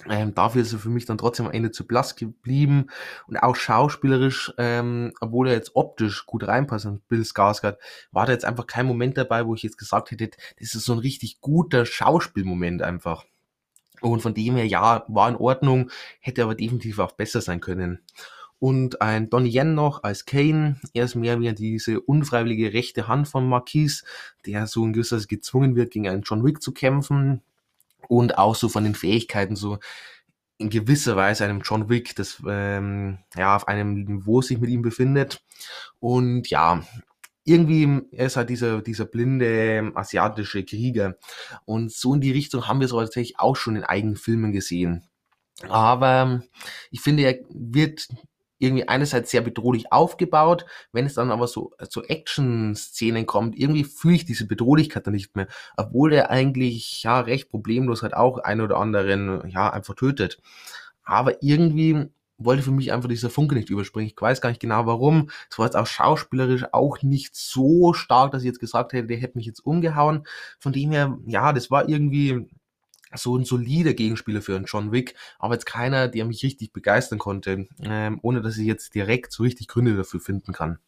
Ähm, 0.08 0.34
dafür 0.34 0.62
ist 0.62 0.72
er 0.72 0.78
für 0.78 0.88
mich 0.88 1.04
dann 1.04 1.18
trotzdem 1.18 1.46
am 1.46 1.52
Ende 1.52 1.70
zu 1.70 1.86
blass 1.86 2.16
geblieben 2.16 2.86
und 3.26 3.36
auch 3.36 3.54
schauspielerisch, 3.54 4.52
ähm, 4.56 5.12
obwohl 5.20 5.48
er 5.48 5.54
jetzt 5.54 5.72
optisch 5.74 6.24
gut 6.26 6.46
reinpasst 6.46 6.86
an 6.86 7.02
Bill 7.08 7.20
Skarsgård, 7.22 7.76
war 8.10 8.26
da 8.26 8.32
jetzt 8.32 8.44
einfach 8.44 8.66
kein 8.66 8.86
Moment 8.86 9.18
dabei, 9.18 9.46
wo 9.46 9.54
ich 9.54 9.62
jetzt 9.62 9.78
gesagt 9.78 10.10
hätte, 10.10 10.30
das 10.58 10.74
ist 10.74 10.84
so 10.84 10.94
ein 10.94 10.98
richtig 10.98 11.40
guter 11.40 11.84
Schauspielmoment 11.84 12.82
einfach. 12.82 13.24
Und 14.00 14.22
von 14.22 14.32
dem 14.32 14.56
her, 14.56 14.66
ja, 14.66 15.04
war 15.08 15.28
in 15.28 15.36
Ordnung, 15.36 15.90
hätte 16.20 16.42
aber 16.42 16.54
definitiv 16.54 16.98
auch 16.98 17.12
besser 17.12 17.42
sein 17.42 17.60
können. 17.60 18.00
Und 18.58 19.00
ein 19.00 19.30
Donnie 19.30 19.50
Yen 19.50 19.74
noch 19.74 20.02
als 20.02 20.26
Kane, 20.26 20.78
er 20.92 21.06
ist 21.06 21.14
mehr 21.14 21.40
wie 21.40 21.52
diese 21.54 22.00
unfreiwillige 22.00 22.74
rechte 22.74 23.08
Hand 23.08 23.26
von 23.26 23.48
Marquis, 23.48 24.04
der 24.46 24.66
so 24.66 24.84
ein 24.84 24.92
gewisses 24.92 25.28
gezwungen 25.28 25.76
wird, 25.76 25.92
gegen 25.92 26.08
einen 26.08 26.22
John 26.22 26.44
Wick 26.44 26.62
zu 26.62 26.72
kämpfen, 26.72 27.42
und 28.08 28.38
auch 28.38 28.54
so 28.54 28.68
von 28.68 28.84
den 28.84 28.94
Fähigkeiten 28.94 29.56
so 29.56 29.78
in 30.58 30.68
gewisser 30.68 31.16
Weise 31.16 31.44
einem 31.44 31.62
John 31.62 31.88
Wick, 31.88 32.14
das 32.16 32.42
ähm, 32.46 33.18
ja 33.34 33.56
auf 33.56 33.66
einem 33.66 33.94
Niveau 33.94 34.42
sich 34.42 34.58
mit 34.58 34.68
ihm 34.68 34.82
befindet. 34.82 35.42
Und 35.98 36.50
ja, 36.50 36.84
irgendwie 37.44 38.02
ist 38.12 38.36
halt 38.36 38.50
dieser, 38.50 38.82
dieser 38.82 39.06
blinde 39.06 39.90
asiatische 39.94 40.64
Krieger. 40.64 41.16
Und 41.64 41.90
so 41.92 42.14
in 42.14 42.20
die 42.20 42.32
Richtung 42.32 42.68
haben 42.68 42.80
wir 42.80 42.84
es 42.84 42.92
tatsächlich 42.92 43.38
auch 43.38 43.56
schon 43.56 43.76
in 43.76 43.84
eigenen 43.84 44.16
Filmen 44.16 44.52
gesehen. 44.52 45.08
Aber 45.68 46.42
ich 46.90 47.00
finde, 47.00 47.24
er 47.24 47.38
wird 47.48 48.08
irgendwie 48.60 48.86
einerseits 48.86 49.30
sehr 49.30 49.40
bedrohlich 49.40 49.92
aufgebaut, 49.92 50.66
wenn 50.92 51.06
es 51.06 51.14
dann 51.14 51.30
aber 51.30 51.48
so 51.48 51.72
zu 51.88 52.04
Action-Szenen 52.04 53.26
kommt, 53.26 53.58
irgendwie 53.58 53.84
fühle 53.84 54.16
ich 54.16 54.24
diese 54.26 54.46
Bedrohlichkeit 54.46 55.06
dann 55.06 55.14
nicht 55.14 55.34
mehr, 55.34 55.48
obwohl 55.76 56.12
er 56.12 56.30
eigentlich 56.30 57.02
ja 57.02 57.20
recht 57.20 57.50
problemlos 57.50 58.02
halt 58.02 58.14
auch 58.14 58.38
ein 58.38 58.60
oder 58.60 58.76
anderen 58.76 59.48
ja 59.48 59.70
einfach 59.70 59.94
tötet. 59.94 60.38
Aber 61.02 61.42
irgendwie 61.42 62.10
wollte 62.40 62.62
für 62.62 62.70
mich 62.70 62.92
einfach 62.92 63.08
dieser 63.08 63.30
Funke 63.30 63.54
nicht 63.54 63.70
überspringen. 63.70 64.08
Ich 64.08 64.20
weiß 64.20 64.40
gar 64.40 64.48
nicht 64.48 64.60
genau 64.60 64.86
warum. 64.86 65.30
Es 65.50 65.58
war 65.58 65.66
jetzt 65.66 65.76
auch 65.76 65.86
schauspielerisch 65.86 66.66
auch 66.72 67.02
nicht 67.02 67.34
so 67.36 67.92
stark, 67.92 68.32
dass 68.32 68.42
ich 68.42 68.46
jetzt 68.46 68.60
gesagt 68.60 68.92
hätte, 68.92 69.08
der 69.08 69.18
hätte 69.18 69.36
mich 69.36 69.46
jetzt 69.46 69.60
umgehauen. 69.60 70.26
Von 70.58 70.72
dem 70.72 70.90
her, 70.90 71.18
ja, 71.26 71.52
das 71.52 71.70
war 71.70 71.88
irgendwie 71.88 72.46
so 73.14 73.36
ein 73.36 73.44
solider 73.44 73.94
Gegenspieler 73.94 74.42
für 74.42 74.56
einen 74.56 74.66
John 74.66 74.92
Wick, 74.92 75.14
aber 75.38 75.54
jetzt 75.54 75.66
keiner, 75.66 76.08
der 76.08 76.24
mich 76.24 76.42
richtig 76.42 76.72
begeistern 76.72 77.18
konnte, 77.18 77.68
ähm, 77.82 78.18
ohne 78.22 78.40
dass 78.40 78.56
ich 78.56 78.66
jetzt 78.66 78.94
direkt 78.94 79.32
so 79.32 79.42
richtig 79.42 79.68
Gründe 79.68 79.96
dafür 79.96 80.20
finden 80.20 80.52
kann. 80.52 80.78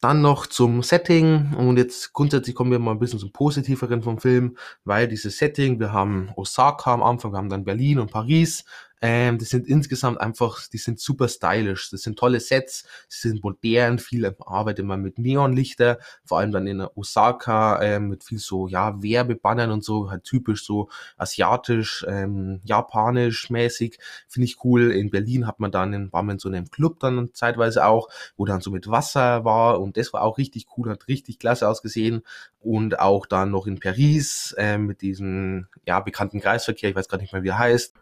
Dann 0.00 0.20
noch 0.20 0.46
zum 0.46 0.84
Setting 0.84 1.54
und 1.54 1.76
jetzt 1.76 2.12
grundsätzlich 2.12 2.54
kommen 2.54 2.70
wir 2.70 2.78
mal 2.78 2.92
ein 2.92 3.00
bisschen 3.00 3.18
zum 3.18 3.32
Positiveren 3.32 4.00
vom 4.00 4.18
Film, 4.18 4.56
weil 4.84 5.08
dieses 5.08 5.38
Setting, 5.38 5.80
wir 5.80 5.92
haben 5.92 6.30
Osaka 6.36 6.94
am 6.94 7.02
Anfang, 7.02 7.32
wir 7.32 7.38
haben 7.38 7.48
dann 7.48 7.64
Berlin 7.64 7.98
und 7.98 8.12
Paris, 8.12 8.64
ähm, 9.00 9.38
die 9.38 9.44
sind 9.44 9.66
insgesamt 9.66 10.20
einfach, 10.20 10.66
die 10.68 10.78
sind 10.78 10.98
super 10.98 11.28
stylisch. 11.28 11.90
Das 11.90 12.02
sind 12.02 12.18
tolle 12.18 12.40
Sets, 12.40 12.84
sie 13.08 13.28
sind 13.28 13.42
modern, 13.44 13.98
viel 13.98 14.34
arbeitet 14.44 14.84
man 14.84 15.00
mit 15.00 15.18
Neonlichter, 15.18 15.98
vor 16.24 16.38
allem 16.38 16.52
dann 16.52 16.66
in 16.66 16.80
Osaka 16.80 17.80
ähm, 17.82 18.08
mit 18.08 18.24
viel 18.24 18.38
so, 18.38 18.66
ja, 18.66 19.00
Werbebannern 19.02 19.70
und 19.70 19.84
so, 19.84 20.10
halt 20.10 20.24
typisch 20.24 20.64
so 20.64 20.88
asiatisch, 21.16 22.04
ähm, 22.08 22.60
japanisch 22.64 23.50
mäßig, 23.50 23.98
finde 24.26 24.44
ich 24.46 24.64
cool. 24.64 24.90
In 24.90 25.10
Berlin 25.10 25.46
hat 25.46 25.60
man 25.60 25.70
dann, 25.70 26.12
war 26.12 26.22
man 26.22 26.36
in 26.36 26.40
so 26.40 26.48
einem 26.48 26.70
Club 26.70 26.98
dann 27.00 27.30
zeitweise 27.34 27.86
auch, 27.86 28.08
wo 28.36 28.44
dann 28.44 28.60
so 28.60 28.70
mit 28.70 28.88
Wasser 28.88 29.44
war 29.44 29.80
und 29.80 29.96
das 29.96 30.12
war 30.12 30.22
auch 30.22 30.38
richtig 30.38 30.66
cool, 30.76 30.90
hat 30.90 31.08
richtig 31.08 31.38
klasse 31.38 31.68
ausgesehen. 31.68 32.22
Und 32.60 32.98
auch 32.98 33.26
dann 33.26 33.50
noch 33.52 33.66
in 33.66 33.78
Paris 33.78 34.54
äh, 34.58 34.78
mit 34.78 35.00
diesem, 35.02 35.68
ja, 35.86 36.00
bekannten 36.00 36.40
Kreisverkehr, 36.40 36.90
ich 36.90 36.96
weiß 36.96 37.08
gar 37.08 37.18
nicht 37.18 37.32
mehr, 37.32 37.44
wie 37.44 37.48
er 37.48 37.58
heißt 37.58 37.94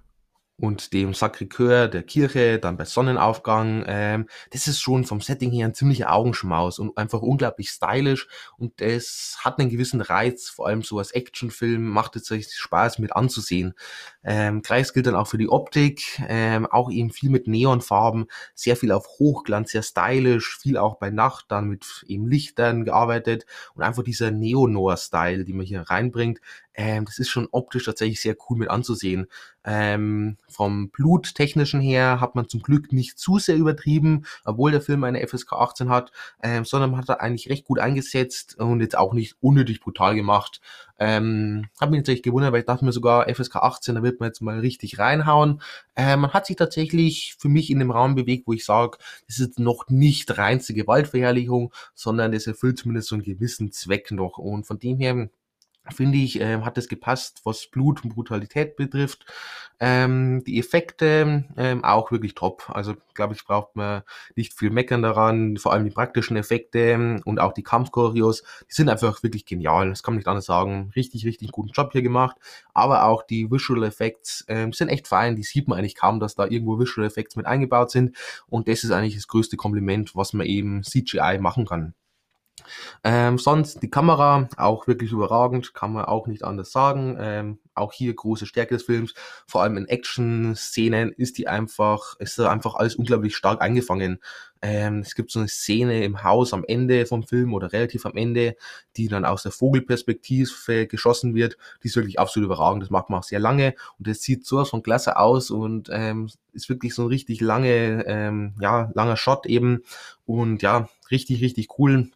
und 0.59 0.93
dem 0.93 1.13
Sacré-Cœur 1.13 1.89
der 1.89 2.03
Kirche, 2.03 2.59
dann 2.59 2.77
bei 2.77 2.85
Sonnenaufgang. 2.85 3.85
Ähm, 3.87 4.27
das 4.51 4.67
ist 4.69 4.81
schon 4.81 5.05
vom 5.05 5.21
Setting 5.21 5.51
her 5.51 5.67
ein 5.67 5.75
ziemlicher 5.75 6.13
Augenschmaus 6.13 6.79
und 6.79 6.97
einfach 6.97 7.21
unglaublich 7.21 7.69
stylisch 7.69 8.29
und 8.57 8.81
es 8.81 9.37
hat 9.41 9.59
einen 9.59 9.69
gewissen 9.69 10.01
Reiz, 10.01 10.49
vor 10.49 10.67
allem 10.67 10.83
so 10.83 10.99
als 10.99 11.11
Actionfilm 11.11 11.87
macht 11.87 12.17
es 12.17 12.27
sich 12.27 12.53
Spaß 12.55 12.99
mit 12.99 13.15
anzusehen. 13.15 13.75
Ähm, 14.25 14.63
Kreis 14.63 14.93
gilt 14.93 15.07
dann 15.07 15.15
auch 15.15 15.29
für 15.29 15.39
die 15.39 15.49
Optik, 15.49 16.21
ähm, 16.27 16.67
auch 16.67 16.91
eben 16.91 17.11
viel 17.11 17.31
mit 17.31 17.47
Neonfarben, 17.47 18.27
sehr 18.55 18.77
viel 18.77 18.93
auf 18.93 19.07
Hochglanz, 19.19 19.73
sehr 19.73 19.83
stylisch, 19.83 20.59
viel 20.59 20.79
auch 20.79 20.97
bei 20.97 21.11
Nacht 21.11 21.47
dann 21.49 21.69
mit 21.69 22.05
eben 22.07 22.27
Lichtern 22.27 22.85
gearbeitet 22.85 23.45
und 23.75 23.83
einfach 23.83 24.03
dieser 24.03 24.31
Neo-Noir-Style, 24.31 25.45
die 25.45 25.53
man 25.53 25.67
hier 25.67 25.83
reinbringt, 25.83 26.41
ähm, 26.77 27.07
das 27.07 27.19
ist 27.19 27.31
schon 27.31 27.49
optisch 27.51 27.87
tatsächlich 27.87 28.21
sehr 28.21 28.37
cool 28.49 28.59
mit 28.59 28.71
anzusehen. 28.71 29.27
Ähm, 29.65 30.37
vom 30.47 30.91
Bluttechnischen 30.91 31.81
her 31.81 32.21
hat 32.21 32.35
man 32.35 32.49
zum 32.49 32.63
Glück 32.63 32.93
nicht 32.93 33.19
zu 33.19 33.39
sehr 33.39 33.57
übertrieben, 33.57 34.27
obwohl 34.45 34.71
der 34.71 34.83
Film 34.83 35.03
eine 35.03 35.27
FSK 35.27 35.55
18 35.55 35.89
hat, 35.89 36.13
ähm, 36.43 36.65
sondern 36.65 36.91
man 36.91 37.01
hat 37.01 37.09
da 37.09 37.15
eigentlich 37.15 37.49
recht 37.49 37.65
gut 37.65 37.79
eingesetzt 37.79 38.59
und 38.59 38.81
jetzt 38.81 38.97
auch 38.97 39.15
nicht 39.15 39.37
unnötig 39.41 39.81
brutal 39.81 40.15
gemacht. 40.15 40.61
Ähm, 40.99 41.67
hab 41.81 41.91
mich 41.91 42.01
natürlich 42.01 42.23
gewundert, 42.23 42.53
weil 42.53 42.61
ich 42.61 42.67
dachte 42.67 42.85
mir 42.85 42.93
sogar 42.93 43.27
FSK 43.35 43.57
18, 43.57 43.95
da 43.97 44.03
wird 44.03 44.21
man 44.21 44.29
jetzt 44.29 44.43
mal 44.43 44.59
richtig 44.61 44.99
reinhauen. 44.99 45.63
Äh, 45.95 46.17
man 46.17 46.33
hat 46.33 46.47
sich 46.47 46.57
tatsächlich 46.57 47.37
für 47.39 47.49
mich 47.49 47.71
in 47.71 47.79
dem 47.79 47.91
Raum 47.91 48.15
bewegt, 48.15 48.47
wo 48.47 48.53
ich 48.53 48.65
sage, 48.65 48.99
das 49.27 49.39
ist 49.39 49.59
noch 49.59 49.89
nicht 49.89 50.37
reinste 50.37 50.75
Gewaltverherrlichung, 50.75 51.73
sondern 51.95 52.33
das 52.33 52.47
erfüllt 52.47 52.79
zumindest 52.79 53.09
so 53.09 53.15
einen 53.15 53.25
gewissen 53.25 53.73
Zweck 53.73 54.11
noch. 54.11 54.39
Und 54.39 54.67
von 54.67 54.79
dem 54.79 54.99
her 54.99 55.29
finde 55.95 56.19
ich, 56.19 56.41
äh, 56.41 56.61
hat 56.63 56.79
es 56.79 56.89
gepasst, 56.89 57.41
was 57.45 57.67
Blut 57.67 58.03
und 58.05 58.15
Brutalität 58.15 58.77
betrifft. 58.77 59.25
Ähm, 59.79 60.43
die 60.45 60.59
Effekte 60.59 61.45
ähm, 61.57 61.85
auch 61.85 62.11
wirklich 62.11 62.35
top. 62.35 62.71
Also 62.71 62.95
glaube 63.15 63.35
ich, 63.35 63.45
braucht 63.45 63.77
man 63.77 64.03
nicht 64.35 64.55
viel 64.55 64.71
meckern 64.71 65.03
daran. 65.03 65.57
Vor 65.59 65.73
allem 65.73 65.85
die 65.85 65.91
praktischen 65.91 66.37
Effekte 66.37 67.21
und 67.25 67.41
auch 67.41 67.53
die 67.53 67.63
Kampfchoreos, 67.63 68.43
die 68.43 68.75
sind 68.75 68.89
einfach 68.89 69.23
wirklich 69.23 69.45
genial. 69.45 69.91
Das 69.91 70.03
kann 70.03 70.15
man 70.15 70.19
nicht 70.19 70.29
anders 70.29 70.47
sagen. 70.47 70.91
Richtig, 70.97 71.27
richtig 71.27 71.53
guten 71.53 71.71
Job 71.71 71.93
hier 71.93 72.03
gemacht. 72.03 72.37
Aber 72.73 73.05
auch 73.05 73.23
die 73.23 73.51
Visual 73.51 73.83
Effects 73.85 74.45
ähm, 74.49 74.73
sind 74.73 74.89
echt 74.89 75.09
fein. 75.09 75.37
Die 75.37 75.43
sieht 75.43 75.69
man 75.69 75.79
eigentlich 75.79 75.97
kaum, 75.97 76.21
dass 76.21 76.35
da 76.35 76.47
irgendwo 76.47 76.79
Visual 76.79 77.07
Effects 77.07 77.37
mit 77.37 77.47
eingebaut 77.47 77.91
sind. 77.91 78.17
Und 78.49 78.69
das 78.69 78.85
ist 78.85 78.91
eigentlich 78.91 79.15
das 79.15 79.29
größte 79.29 79.57
Kompliment, 79.57 80.17
was 80.17 80.33
man 80.33 80.47
eben 80.47 80.83
CGI 80.83 81.39
machen 81.39 81.67
kann. 81.67 81.95
Ähm, 83.05 83.39
sonst 83.39 83.83
die 83.83 83.91
Kamera 83.91 84.49
auch 84.57 84.87
wirklich 84.87 85.13
überragend, 85.13 85.75
kann 85.75 85.93
man 85.93 86.05
auch 86.07 86.27
nicht 86.27 86.45
anders 86.45 86.73
sagen. 86.73 87.17
Ähm, 87.21 87.59
auch 87.75 87.93
hier 87.93 88.15
große 88.15 88.47
Stärke 88.47 88.75
des 88.75 88.85
Films, 88.85 89.15
vor 89.47 89.63
allem 89.63 89.77
in 89.77 89.87
Action-Szenen 89.87 91.13
ist 91.13 91.39
die 91.39 91.47
einfach, 91.49 92.19
ist 92.19 92.39
da 92.39 92.51
einfach 92.51 92.75
alles 92.75 92.97
unglaublich 92.97 93.37
stark 93.37 93.61
eingefangen. 93.61 94.21
Ähm, 94.63 95.01
es 95.01 95.15
gibt 95.15 95.31
so 95.31 95.39
eine 95.39 95.49
Szene 95.49 96.03
im 96.03 96.25
Haus 96.25 96.55
am 96.55 96.65
Ende 96.67 97.05
vom 97.07 97.23
Film 97.23 97.53
oder 97.53 97.73
relativ 97.73 98.07
am 98.07 98.17
Ende, 98.17 98.57
die 98.97 99.09
dann 99.09 99.27
aus 99.27 99.43
der 99.43 99.53
Vogelperspektive 99.53 100.87
geschossen 100.87 101.35
wird. 101.35 101.59
Die 101.83 101.89
ist 101.89 101.97
wirklich 101.97 102.19
absolut 102.19 102.47
überragend. 102.47 102.83
Das 102.83 102.91
macht 102.91 103.11
man 103.11 103.21
auch 103.21 103.25
sehr 103.25 103.41
lange 103.41 103.75
und 103.99 104.09
das 104.09 104.23
sieht 104.23 104.47
sowas 104.47 104.71
von 104.71 104.83
klasse 104.83 105.19
aus 105.19 105.51
und 105.51 105.91
ähm, 105.93 106.31
ist 106.55 106.69
wirklich 106.71 106.95
so 106.95 107.03
ein 107.03 107.09
richtig 107.09 107.41
lange, 107.43 108.05
ähm, 108.07 108.55
ja, 108.61 108.91
langer 108.95 109.17
Shot 109.17 109.47
eben 109.47 109.83
und 110.25 110.63
ja, 110.63 110.89
richtig, 111.11 111.43
richtig 111.43 111.79
cool. 111.79 112.11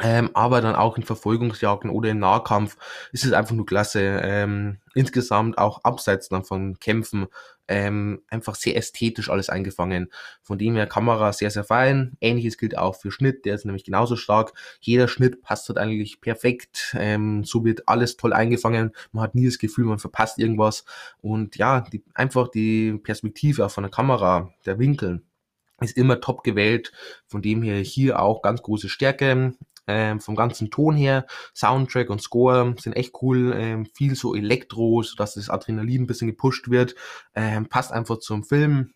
Ähm, 0.00 0.30
aber 0.34 0.60
dann 0.60 0.74
auch 0.74 0.96
in 0.96 1.02
Verfolgungsjagden 1.02 1.90
oder 1.90 2.10
im 2.10 2.18
Nahkampf 2.18 2.76
ist 3.12 3.24
es 3.24 3.32
einfach 3.32 3.54
nur 3.54 3.66
klasse. 3.66 4.20
Ähm, 4.22 4.78
insgesamt 4.94 5.58
auch 5.58 5.84
abseits 5.84 6.28
dann 6.28 6.44
von 6.44 6.78
Kämpfen 6.78 7.26
ähm, 7.68 8.22
einfach 8.28 8.54
sehr 8.54 8.76
ästhetisch 8.76 9.30
alles 9.30 9.48
eingefangen. 9.48 10.10
Von 10.42 10.58
dem 10.58 10.74
her 10.76 10.86
Kamera 10.86 11.32
sehr, 11.32 11.50
sehr 11.50 11.64
fein. 11.64 12.16
Ähnliches 12.20 12.58
gilt 12.58 12.76
auch 12.76 12.96
für 12.96 13.10
Schnitt, 13.10 13.44
der 13.44 13.54
ist 13.54 13.64
nämlich 13.64 13.84
genauso 13.84 14.16
stark. 14.16 14.52
Jeder 14.80 15.08
Schnitt 15.08 15.42
passt 15.42 15.68
dort 15.68 15.78
eigentlich 15.78 16.20
perfekt. 16.20 16.94
Ähm, 16.98 17.44
so 17.44 17.64
wird 17.64 17.88
alles 17.88 18.16
toll 18.16 18.32
eingefangen. 18.32 18.92
Man 19.12 19.22
hat 19.24 19.34
nie 19.34 19.46
das 19.46 19.58
Gefühl, 19.58 19.84
man 19.84 19.98
verpasst 19.98 20.38
irgendwas. 20.38 20.84
Und 21.20 21.56
ja, 21.56 21.82
die, 21.82 22.04
einfach 22.14 22.48
die 22.48 22.98
Perspektive 22.98 23.66
auch 23.66 23.70
von 23.70 23.84
der 23.84 23.90
Kamera, 23.90 24.52
der 24.66 24.78
Winkel, 24.78 25.22
ist 25.80 25.96
immer 25.96 26.20
top 26.20 26.44
gewählt. 26.44 26.92
Von 27.26 27.42
dem 27.42 27.62
her 27.62 27.78
hier 27.80 28.20
auch 28.20 28.42
ganz 28.42 28.62
große 28.62 28.88
Stärke 28.88 29.54
ähm, 29.86 30.20
vom 30.20 30.36
ganzen 30.36 30.70
Ton 30.70 30.94
her. 30.94 31.26
Soundtrack 31.54 32.10
und 32.10 32.22
Score 32.22 32.74
sind 32.78 32.94
echt 32.94 33.14
cool, 33.22 33.54
ähm, 33.56 33.86
viel 33.86 34.14
so 34.14 34.34
Elektro, 34.34 35.02
sodass 35.02 35.34
das 35.34 35.50
Adrenalin 35.50 36.02
ein 36.02 36.06
bisschen 36.06 36.28
gepusht 36.28 36.70
wird. 36.70 36.94
Ähm, 37.34 37.66
passt 37.68 37.92
einfach 37.92 38.18
zum 38.18 38.44
Film 38.44 38.92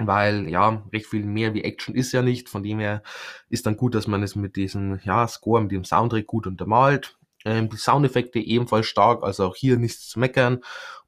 weil 0.00 0.48
ja, 0.48 0.84
recht 0.92 1.06
viel 1.06 1.24
mehr 1.24 1.54
wie 1.54 1.64
Action 1.64 1.94
ist 1.94 2.12
ja 2.12 2.22
nicht. 2.22 2.48
Von 2.48 2.62
dem 2.62 2.78
her 2.78 3.02
ist 3.48 3.66
dann 3.66 3.76
gut, 3.76 3.94
dass 3.94 4.06
man 4.06 4.22
es 4.22 4.36
mit 4.36 4.56
diesem 4.56 5.00
ja, 5.02 5.26
Score, 5.26 5.60
mit 5.60 5.72
dem 5.72 5.84
Soundtrack 5.84 6.26
gut 6.26 6.46
untermalt. 6.46 7.18
Ähm, 7.44 7.68
die 7.68 7.76
Soundeffekte 7.76 8.38
ebenfalls 8.38 8.86
stark, 8.86 9.22
also 9.22 9.46
auch 9.46 9.56
hier 9.56 9.76
nichts 9.76 10.08
zu 10.08 10.18
meckern. 10.18 10.60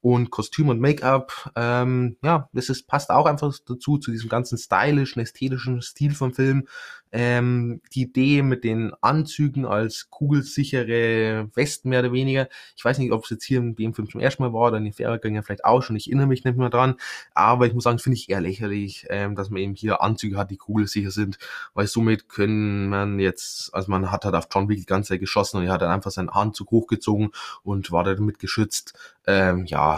Und 0.03 0.31
Kostüm 0.31 0.71
und 0.71 0.81
Make-up, 0.81 1.53
ähm, 1.57 2.17
ja, 2.23 2.49
das 2.53 2.71
ist, 2.71 2.87
passt 2.87 3.11
auch 3.11 3.27
einfach 3.27 3.55
dazu, 3.67 3.99
zu 3.99 4.11
diesem 4.11 4.31
ganzen 4.31 4.57
stylischen, 4.57 5.21
ästhetischen 5.21 5.83
Stil 5.83 6.15
vom 6.15 6.33
Film. 6.33 6.67
Ähm, 7.13 7.81
die 7.93 8.03
Idee 8.03 8.43
mit 8.43 8.63
den 8.63 8.93
Anzügen 9.01 9.67
als 9.67 10.11
kugelsichere 10.11 11.49
Westen 11.55 11.89
mehr 11.89 12.01
oder 12.01 12.13
weniger. 12.13 12.49
Ich 12.77 12.85
weiß 12.85 12.99
nicht, 12.99 13.11
ob 13.11 13.25
es 13.25 13.31
jetzt 13.31 13.45
hier 13.45 13.59
in 13.59 13.75
dem 13.75 13.95
Film 13.95 14.09
zum 14.09 14.21
ersten 14.21 14.45
Mal 14.45 14.53
war 14.53 14.69
oder 14.69 14.77
in 14.77 14.85
den 14.85 14.93
Fährergängen 14.93 15.43
vielleicht 15.43 15.65
auch 15.65 15.83
schon. 15.83 15.97
Ich 15.97 16.07
erinnere 16.07 16.29
mich 16.29 16.45
nicht 16.45 16.57
mehr 16.57 16.71
dran. 16.71 16.95
Aber 17.35 17.67
ich 17.67 17.75
muss 17.75 17.85
sagen, 17.85 17.99
finde 17.99 18.17
ich 18.17 18.31
eher 18.31 18.41
lächerlich, 18.41 19.07
ähm, 19.11 19.35
dass 19.35 19.51
man 19.51 19.61
eben 19.61 19.75
hier 19.75 20.03
Anzüge 20.03 20.37
hat, 20.39 20.53
die 20.53 20.57
kugelsicher 20.57 21.11
sind. 21.11 21.39
Weil 21.75 21.89
somit 21.89 22.29
können 22.29 22.89
man 22.89 23.19
jetzt, 23.19 23.75
also 23.75 23.91
man 23.91 24.13
hat 24.13 24.25
halt 24.25 24.37
auf 24.37 24.47
John 24.53 24.69
Wick 24.69 24.79
die 24.79 24.87
ganze 24.87 25.09
Zeit 25.09 25.21
geschossen 25.21 25.57
und 25.59 25.65
er 25.65 25.73
hat 25.73 25.83
dann 25.83 25.91
einfach 25.91 26.13
seinen 26.13 26.29
Anzug 26.29 26.71
hochgezogen 26.71 27.33
und 27.65 27.91
war 27.91 28.05
damit 28.05 28.39
geschützt. 28.39 28.95
Ähm, 29.27 29.67
ja, 29.67 29.90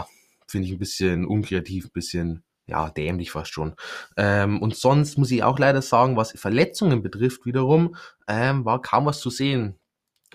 finde 0.53 0.67
ich 0.67 0.73
ein 0.73 0.79
bisschen 0.79 1.25
unkreativ, 1.25 1.87
ein 1.87 1.91
bisschen 1.91 2.43
ja, 2.65 2.89
dämlich 2.89 3.31
fast 3.31 3.51
schon. 3.51 3.73
Ähm, 4.15 4.61
und 4.61 4.75
sonst 4.75 5.17
muss 5.17 5.31
ich 5.31 5.43
auch 5.43 5.59
leider 5.59 5.81
sagen, 5.81 6.15
was 6.15 6.31
Verletzungen 6.31 7.03
betrifft 7.03 7.45
wiederum, 7.45 7.95
ähm, 8.27 8.63
war 8.63 8.81
kaum 8.81 9.05
was 9.05 9.19
zu 9.19 9.29
sehen. 9.29 9.79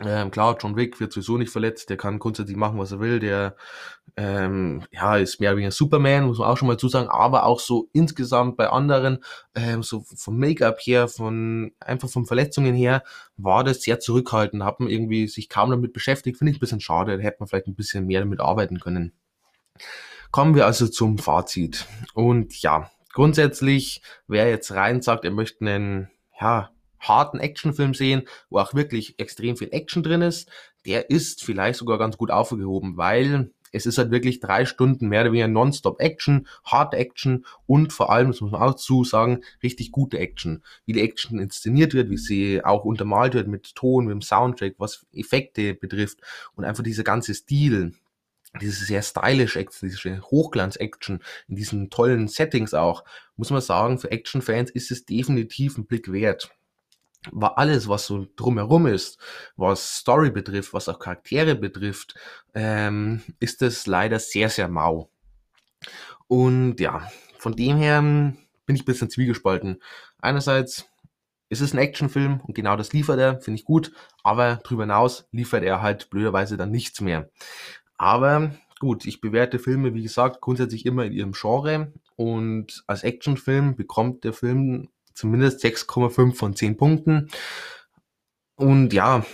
Ähm, 0.01 0.31
klar, 0.31 0.57
John 0.61 0.77
Wick 0.77 1.01
wird 1.01 1.13
sowieso 1.13 1.39
nicht 1.39 1.51
verletzt, 1.51 1.91
der 1.91 1.97
kann 1.97 2.21
grundsätzlich 2.21 2.57
machen, 2.57 2.79
was 2.79 2.93
er 2.93 3.01
will, 3.01 3.19
der 3.19 3.57
ähm, 4.17 4.85
ja, 4.93 5.17
ist 5.17 5.41
mehr 5.41 5.57
wie 5.57 5.65
ein 5.65 5.73
Superman, 5.73 6.27
muss 6.27 6.39
man 6.39 6.49
auch 6.49 6.57
schon 6.57 6.69
mal 6.69 6.77
zusagen, 6.77 7.09
aber 7.09 7.45
auch 7.45 7.59
so 7.61 7.89
insgesamt 7.93 8.57
bei 8.57 8.69
anderen, 8.69 9.25
ähm, 9.57 9.83
so 9.83 10.05
vom 10.17 10.39
Make-up 10.39 10.79
her, 10.81 11.09
von 11.09 11.73
einfach 11.81 12.09
von 12.09 12.27
Verletzungen 12.27 12.75
her, 12.75 13.03
war 13.37 13.65
das 13.65 13.83
sehr 13.83 13.99
zurückhaltend, 13.99 14.63
hat 14.63 14.79
man 14.81 14.89
irgendwie 14.89 15.27
sich 15.27 15.49
kaum 15.49 15.71
damit 15.71 15.93
beschäftigt, 15.93 16.39
finde 16.39 16.53
ich 16.53 16.59
ein 16.59 16.61
bisschen 16.61 16.81
schade, 16.81 17.17
da 17.17 17.23
hätte 17.23 17.39
man 17.41 17.49
vielleicht 17.49 17.67
ein 17.67 17.75
bisschen 17.75 18.07
mehr 18.07 18.21
damit 18.21 18.41
arbeiten 18.41 18.79
können. 18.79 19.13
Kommen 20.31 20.55
wir 20.55 20.67
also 20.67 20.89
zum 20.89 21.19
Fazit. 21.19 21.87
Und 22.15 22.61
ja, 22.63 22.91
grundsätzlich, 23.13 24.03
wer 24.27 24.49
jetzt 24.49 24.73
rein 24.73 25.01
sagt, 25.01 25.25
er 25.25 25.31
möchte 25.31 25.61
einen, 25.65 26.11
ja, 26.41 26.71
harten 27.01 27.39
Actionfilm 27.39 27.95
sehen, 27.95 28.23
wo 28.51 28.59
auch 28.59 28.75
wirklich 28.75 29.19
extrem 29.19 29.57
viel 29.57 29.69
Action 29.73 30.03
drin 30.03 30.23
ist, 30.23 30.51
der 30.85 31.11
ist 31.11 31.45
vielleicht 31.45 31.79
sogar 31.79 31.99
ganz 31.99 32.17
gut 32.17 32.31
aufgehoben, 32.31 32.97
weil 32.97 33.51
es 33.73 33.87
ist 33.87 33.99
halt 33.99 34.11
wirklich 34.11 34.41
drei 34.41 34.65
Stunden 34.65 35.09
mehr 35.09 35.23
oder 35.23 35.33
weniger 35.33 35.49
nonstop 35.49 36.01
Action, 36.01 36.47
harte 36.65 36.97
Action 36.97 37.45
und 37.67 37.93
vor 37.93 38.11
allem, 38.11 38.29
das 38.29 38.41
muss 38.41 38.51
man 38.51 38.63
auch 38.63 38.75
zu 38.75 39.05
sagen, 39.05 39.43
richtig 39.63 39.93
gute 39.93 40.19
Action. 40.19 40.63
Wie 40.87 40.95
die 40.95 41.03
Action 41.03 41.39
inszeniert 41.39 41.95
wird, 41.95 42.11
wie 42.11 42.17
sie 42.17 42.65
auch 42.65 42.85
untermalt 42.85 43.35
wird 43.35 43.49
mit 43.49 43.75
Ton, 43.75 44.07
mit 44.07 44.13
dem 44.13 44.23
Soundtrack, 44.23 44.75
was 44.79 45.07
Effekte 45.13 45.75
betrifft 45.75 46.21
und 46.55 46.65
einfach 46.65 46.83
dieser 46.83 47.05
ganze 47.05 47.35
Stil, 47.35 47.95
diese 48.61 48.85
sehr 48.85 49.03
stylisch 49.03 49.57
Action, 49.57 49.89
diese 49.89 50.23
Hochglanz-Action 50.23 51.23
in 51.49 51.57
diesen 51.57 51.91
tollen 51.91 52.29
Settings 52.29 52.75
auch, 52.75 53.05
muss 53.37 53.51
man 53.51 53.61
sagen, 53.61 53.99
für 53.99 54.11
Action-Fans 54.11 54.71
ist 54.71 54.91
es 54.91 55.05
definitiv 55.05 55.77
ein 55.77 55.87
Blick 55.87 56.11
wert. 56.11 56.51
War 57.31 57.59
alles, 57.59 57.89
was 57.89 58.07
so 58.07 58.27
drumherum 58.37 58.87
ist, 58.87 59.19
was 59.57 59.99
Story 59.99 60.31
betrifft, 60.31 60.73
was 60.73 60.89
auch 60.89 60.99
Charaktere 60.99 61.57
betrifft, 61.57 62.15
ähm, 62.55 63.23
ist 63.41 63.61
es 63.63 63.87
leider 63.87 64.19
sehr, 64.19 64.49
sehr 64.51 64.69
mau. 64.69 65.11
Und 66.29 66.79
ja, 66.81 67.11
von 67.39 67.55
dem 67.55 67.77
her 67.77 68.01
bin 68.01 68.77
ich 68.77 68.83
ein 68.83 68.87
bisschen 68.87 69.11
zwiegespalten. 69.11 69.83
Einerseits 70.21 70.87
ist 71.49 71.61
es 71.61 71.73
ein 71.73 71.79
Actionfilm 71.79 72.41
und 72.41 72.55
genau 72.55 72.77
das 72.77 72.93
liefert 72.93 73.19
er, 73.19 73.41
finde 73.41 73.61
ich 73.61 73.65
gut, 73.65 73.93
aber 74.23 74.61
darüber 74.63 74.83
hinaus 74.83 75.27
liefert 75.33 75.65
er 75.65 75.81
halt 75.81 76.11
blöderweise 76.11 76.57
dann 76.57 76.71
nichts 76.71 77.01
mehr. 77.01 77.31
Aber 77.99 78.53
gut, 78.79 79.05
ich 79.05 79.21
bewerte 79.21 79.59
Filme, 79.59 79.93
wie 79.95 80.03
gesagt, 80.03 80.41
grundsätzlich 80.41 80.87
immer 80.87 81.05
in 81.05 81.13
ihrem 81.13 81.33
Genre 81.33 81.93
und 82.17 82.85
als 82.87 83.03
Actionfilm 83.03 83.77
bekommt 83.77 84.25
der 84.25 84.33
Film 84.33 84.89
zumindest 85.15 85.65
6,5 85.65 86.35
von 86.35 86.57
10 86.57 86.77
Punkten. 86.77 87.29
Und 88.55 88.93
ja, 88.93 89.27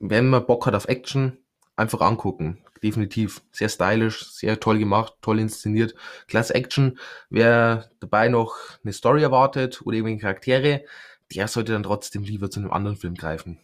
wenn 0.00 0.28
man 0.28 0.44
Bock 0.46 0.66
hat 0.66 0.74
auf 0.74 0.88
Action, 0.88 1.38
einfach 1.76 2.00
angucken. 2.00 2.58
Definitiv. 2.82 3.42
Sehr 3.52 3.68
stylisch, 3.68 4.26
sehr 4.30 4.60
toll 4.60 4.78
gemacht, 4.78 5.14
toll 5.22 5.38
inszeniert. 5.40 5.94
Klasse 6.28 6.54
Action. 6.54 6.98
Wer 7.30 7.90
dabei 8.00 8.28
noch 8.28 8.56
eine 8.82 8.92
Story 8.92 9.22
erwartet 9.22 9.82
oder 9.84 9.96
irgendwelche 9.96 10.20
Charaktere, 10.20 10.84
der 11.34 11.48
sollte 11.48 11.72
dann 11.72 11.84
trotzdem 11.84 12.24
lieber 12.24 12.50
zu 12.50 12.60
einem 12.60 12.72
anderen 12.72 12.96
Film 12.96 13.14
greifen 13.14 13.58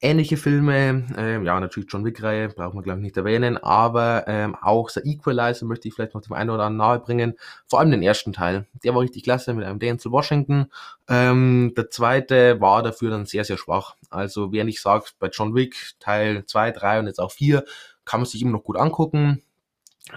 ähnliche 0.00 0.36
Filme, 0.36 1.06
ähm, 1.16 1.44
ja, 1.44 1.58
natürlich 1.58 1.90
John 1.90 2.04
Wick-Reihe, 2.04 2.48
braucht 2.50 2.74
man 2.74 2.84
glaube 2.84 3.00
ich 3.00 3.04
nicht 3.04 3.16
erwähnen, 3.16 3.56
aber 3.58 4.24
ähm, 4.28 4.54
auch 4.54 4.90
The 4.90 5.00
Equalizer 5.00 5.66
möchte 5.66 5.88
ich 5.88 5.94
vielleicht 5.94 6.14
noch 6.14 6.20
dem 6.20 6.34
einen 6.34 6.50
oder 6.50 6.64
anderen 6.64 6.76
nahe 6.76 7.00
bringen. 7.00 7.34
Vor 7.66 7.80
allem 7.80 7.90
den 7.90 8.02
ersten 8.02 8.32
Teil, 8.32 8.66
der 8.84 8.94
war 8.94 9.02
richtig 9.02 9.24
klasse 9.24 9.54
mit 9.54 9.64
einem 9.64 9.80
Denzel 9.80 10.12
Washington. 10.12 10.66
Ähm, 11.08 11.72
der 11.76 11.90
zweite 11.90 12.60
war 12.60 12.82
dafür 12.82 13.10
dann 13.10 13.26
sehr, 13.26 13.44
sehr 13.44 13.58
schwach. 13.58 13.96
Also 14.10 14.52
wer 14.52 14.64
nicht 14.64 14.80
sagt, 14.80 15.16
bei 15.18 15.28
John 15.28 15.54
Wick 15.54 15.94
Teil 15.98 16.44
2, 16.46 16.70
3 16.72 17.00
und 17.00 17.06
jetzt 17.06 17.20
auch 17.20 17.32
4, 17.32 17.64
kann 18.04 18.20
man 18.20 18.26
sich 18.26 18.40
immer 18.40 18.52
noch 18.52 18.64
gut 18.64 18.76
angucken. 18.76 19.42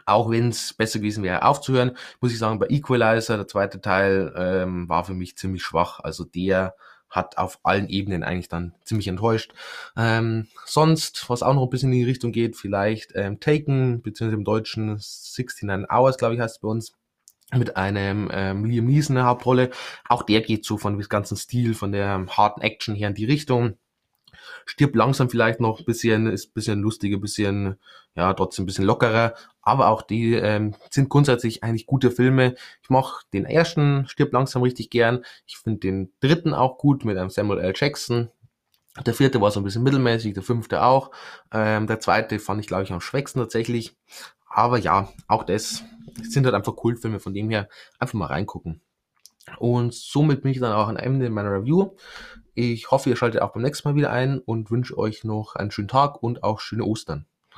Auch 0.05 0.29
wenn 0.29 0.49
es 0.49 0.73
besser 0.73 0.99
gewesen 0.99 1.23
wäre, 1.23 1.43
aufzuhören, 1.43 1.97
muss 2.21 2.31
ich 2.31 2.39
sagen, 2.39 2.59
bei 2.59 2.67
Equalizer, 2.69 3.35
der 3.35 3.47
zweite 3.47 3.81
Teil, 3.81 4.33
ähm, 4.37 4.87
war 4.87 5.03
für 5.03 5.13
mich 5.13 5.35
ziemlich 5.37 5.63
schwach. 5.63 5.99
Also 5.99 6.23
der 6.23 6.75
hat 7.11 7.37
auf 7.37 7.59
allen 7.63 7.89
Ebenen 7.89 8.23
eigentlich 8.23 8.49
dann 8.49 8.73
ziemlich 8.83 9.07
enttäuscht. 9.07 9.53
Ähm, 9.95 10.47
sonst, 10.65 11.29
was 11.29 11.43
auch 11.43 11.53
noch 11.53 11.63
ein 11.63 11.69
bisschen 11.69 11.91
in 11.91 11.99
die 11.99 12.05
Richtung 12.05 12.31
geht, 12.31 12.55
vielleicht 12.55 13.11
ähm, 13.15 13.39
Taken, 13.39 14.01
beziehungsweise 14.01 14.37
im 14.37 14.45
Deutschen 14.45 14.87
69 14.87 15.89
Hours, 15.91 16.17
glaube 16.17 16.35
ich, 16.35 16.41
heißt 16.41 16.55
es 16.55 16.61
bei 16.61 16.67
uns, 16.67 16.93
mit 17.53 17.75
einem 17.75 18.29
ähm, 18.33 18.65
Liam 18.65 18.85
Neeson 18.85 19.15
in 19.15 19.19
der 19.21 19.25
Hauptrolle. 19.25 19.71
Auch 20.07 20.23
der 20.23 20.41
geht 20.41 20.65
so 20.65 20.77
von 20.77 20.97
dem 20.97 21.07
ganzen 21.07 21.35
Stil, 21.35 21.73
von 21.73 21.91
der 21.91 22.25
harten 22.29 22.61
Action 22.61 22.95
her 22.95 23.09
in 23.09 23.15
die 23.15 23.25
Richtung 23.25 23.77
stirbt 24.65 24.95
langsam 24.95 25.29
vielleicht 25.29 25.59
noch 25.59 25.79
ein 25.79 25.85
bisschen, 25.85 26.27
ist 26.27 26.49
ein 26.49 26.53
bisschen 26.53 26.81
lustiger, 26.81 27.17
ein 27.17 27.21
bisschen, 27.21 27.75
ja, 28.15 28.33
trotzdem 28.33 28.63
ein 28.63 28.65
bisschen 28.65 28.85
lockerer. 28.85 29.33
Aber 29.61 29.89
auch 29.89 30.01
die 30.01 30.33
ähm, 30.33 30.75
sind 30.89 31.09
grundsätzlich 31.09 31.63
eigentlich 31.63 31.85
gute 31.85 32.11
Filme. 32.11 32.55
Ich 32.81 32.89
mache 32.89 33.25
den 33.33 33.45
ersten 33.45 34.07
stirbt 34.07 34.33
langsam 34.33 34.63
richtig 34.63 34.89
gern. 34.89 35.23
Ich 35.45 35.57
finde 35.57 35.79
den 35.79 36.11
dritten 36.19 36.53
auch 36.53 36.77
gut 36.77 37.05
mit 37.05 37.17
einem 37.17 37.29
Samuel 37.29 37.59
L. 37.59 37.73
Jackson. 37.75 38.29
Der 39.05 39.13
vierte 39.13 39.39
war 39.39 39.51
so 39.51 39.59
ein 39.59 39.63
bisschen 39.63 39.83
mittelmäßig, 39.83 40.33
der 40.33 40.43
fünfte 40.43 40.83
auch. 40.83 41.11
Ähm, 41.53 41.87
der 41.87 41.99
zweite 41.99 42.39
fand 42.39 42.59
ich, 42.59 42.67
glaube 42.67 42.83
ich, 42.83 42.91
am 42.91 43.01
schwächsten 43.01 43.39
tatsächlich. 43.39 43.95
Aber 44.47 44.77
ja, 44.77 45.09
auch 45.27 45.43
das 45.43 45.83
sind 46.23 46.45
halt 46.45 46.55
einfach 46.55 46.75
Kultfilme, 46.75 47.19
von 47.19 47.33
dem 47.33 47.49
her 47.49 47.69
einfach 47.99 48.15
mal 48.15 48.25
reingucken. 48.25 48.81
Und 49.57 49.93
somit 49.93 50.41
bin 50.41 50.51
ich 50.51 50.59
dann 50.59 50.73
auch 50.73 50.87
am 50.87 50.97
Ende 50.97 51.29
meiner 51.29 51.51
Review. 51.51 51.91
Ich 52.53 52.91
hoffe, 52.91 53.09
ihr 53.09 53.15
schaltet 53.15 53.41
auch 53.41 53.53
beim 53.53 53.63
nächsten 53.63 53.87
Mal 53.87 53.95
wieder 53.95 54.11
ein 54.11 54.39
und 54.39 54.71
wünsche 54.71 54.97
euch 54.97 55.23
noch 55.23 55.55
einen 55.55 55.71
schönen 55.71 55.87
Tag 55.87 56.21
und 56.21 56.43
auch 56.43 56.59
schöne 56.59 56.83
Ostern. 56.83 57.25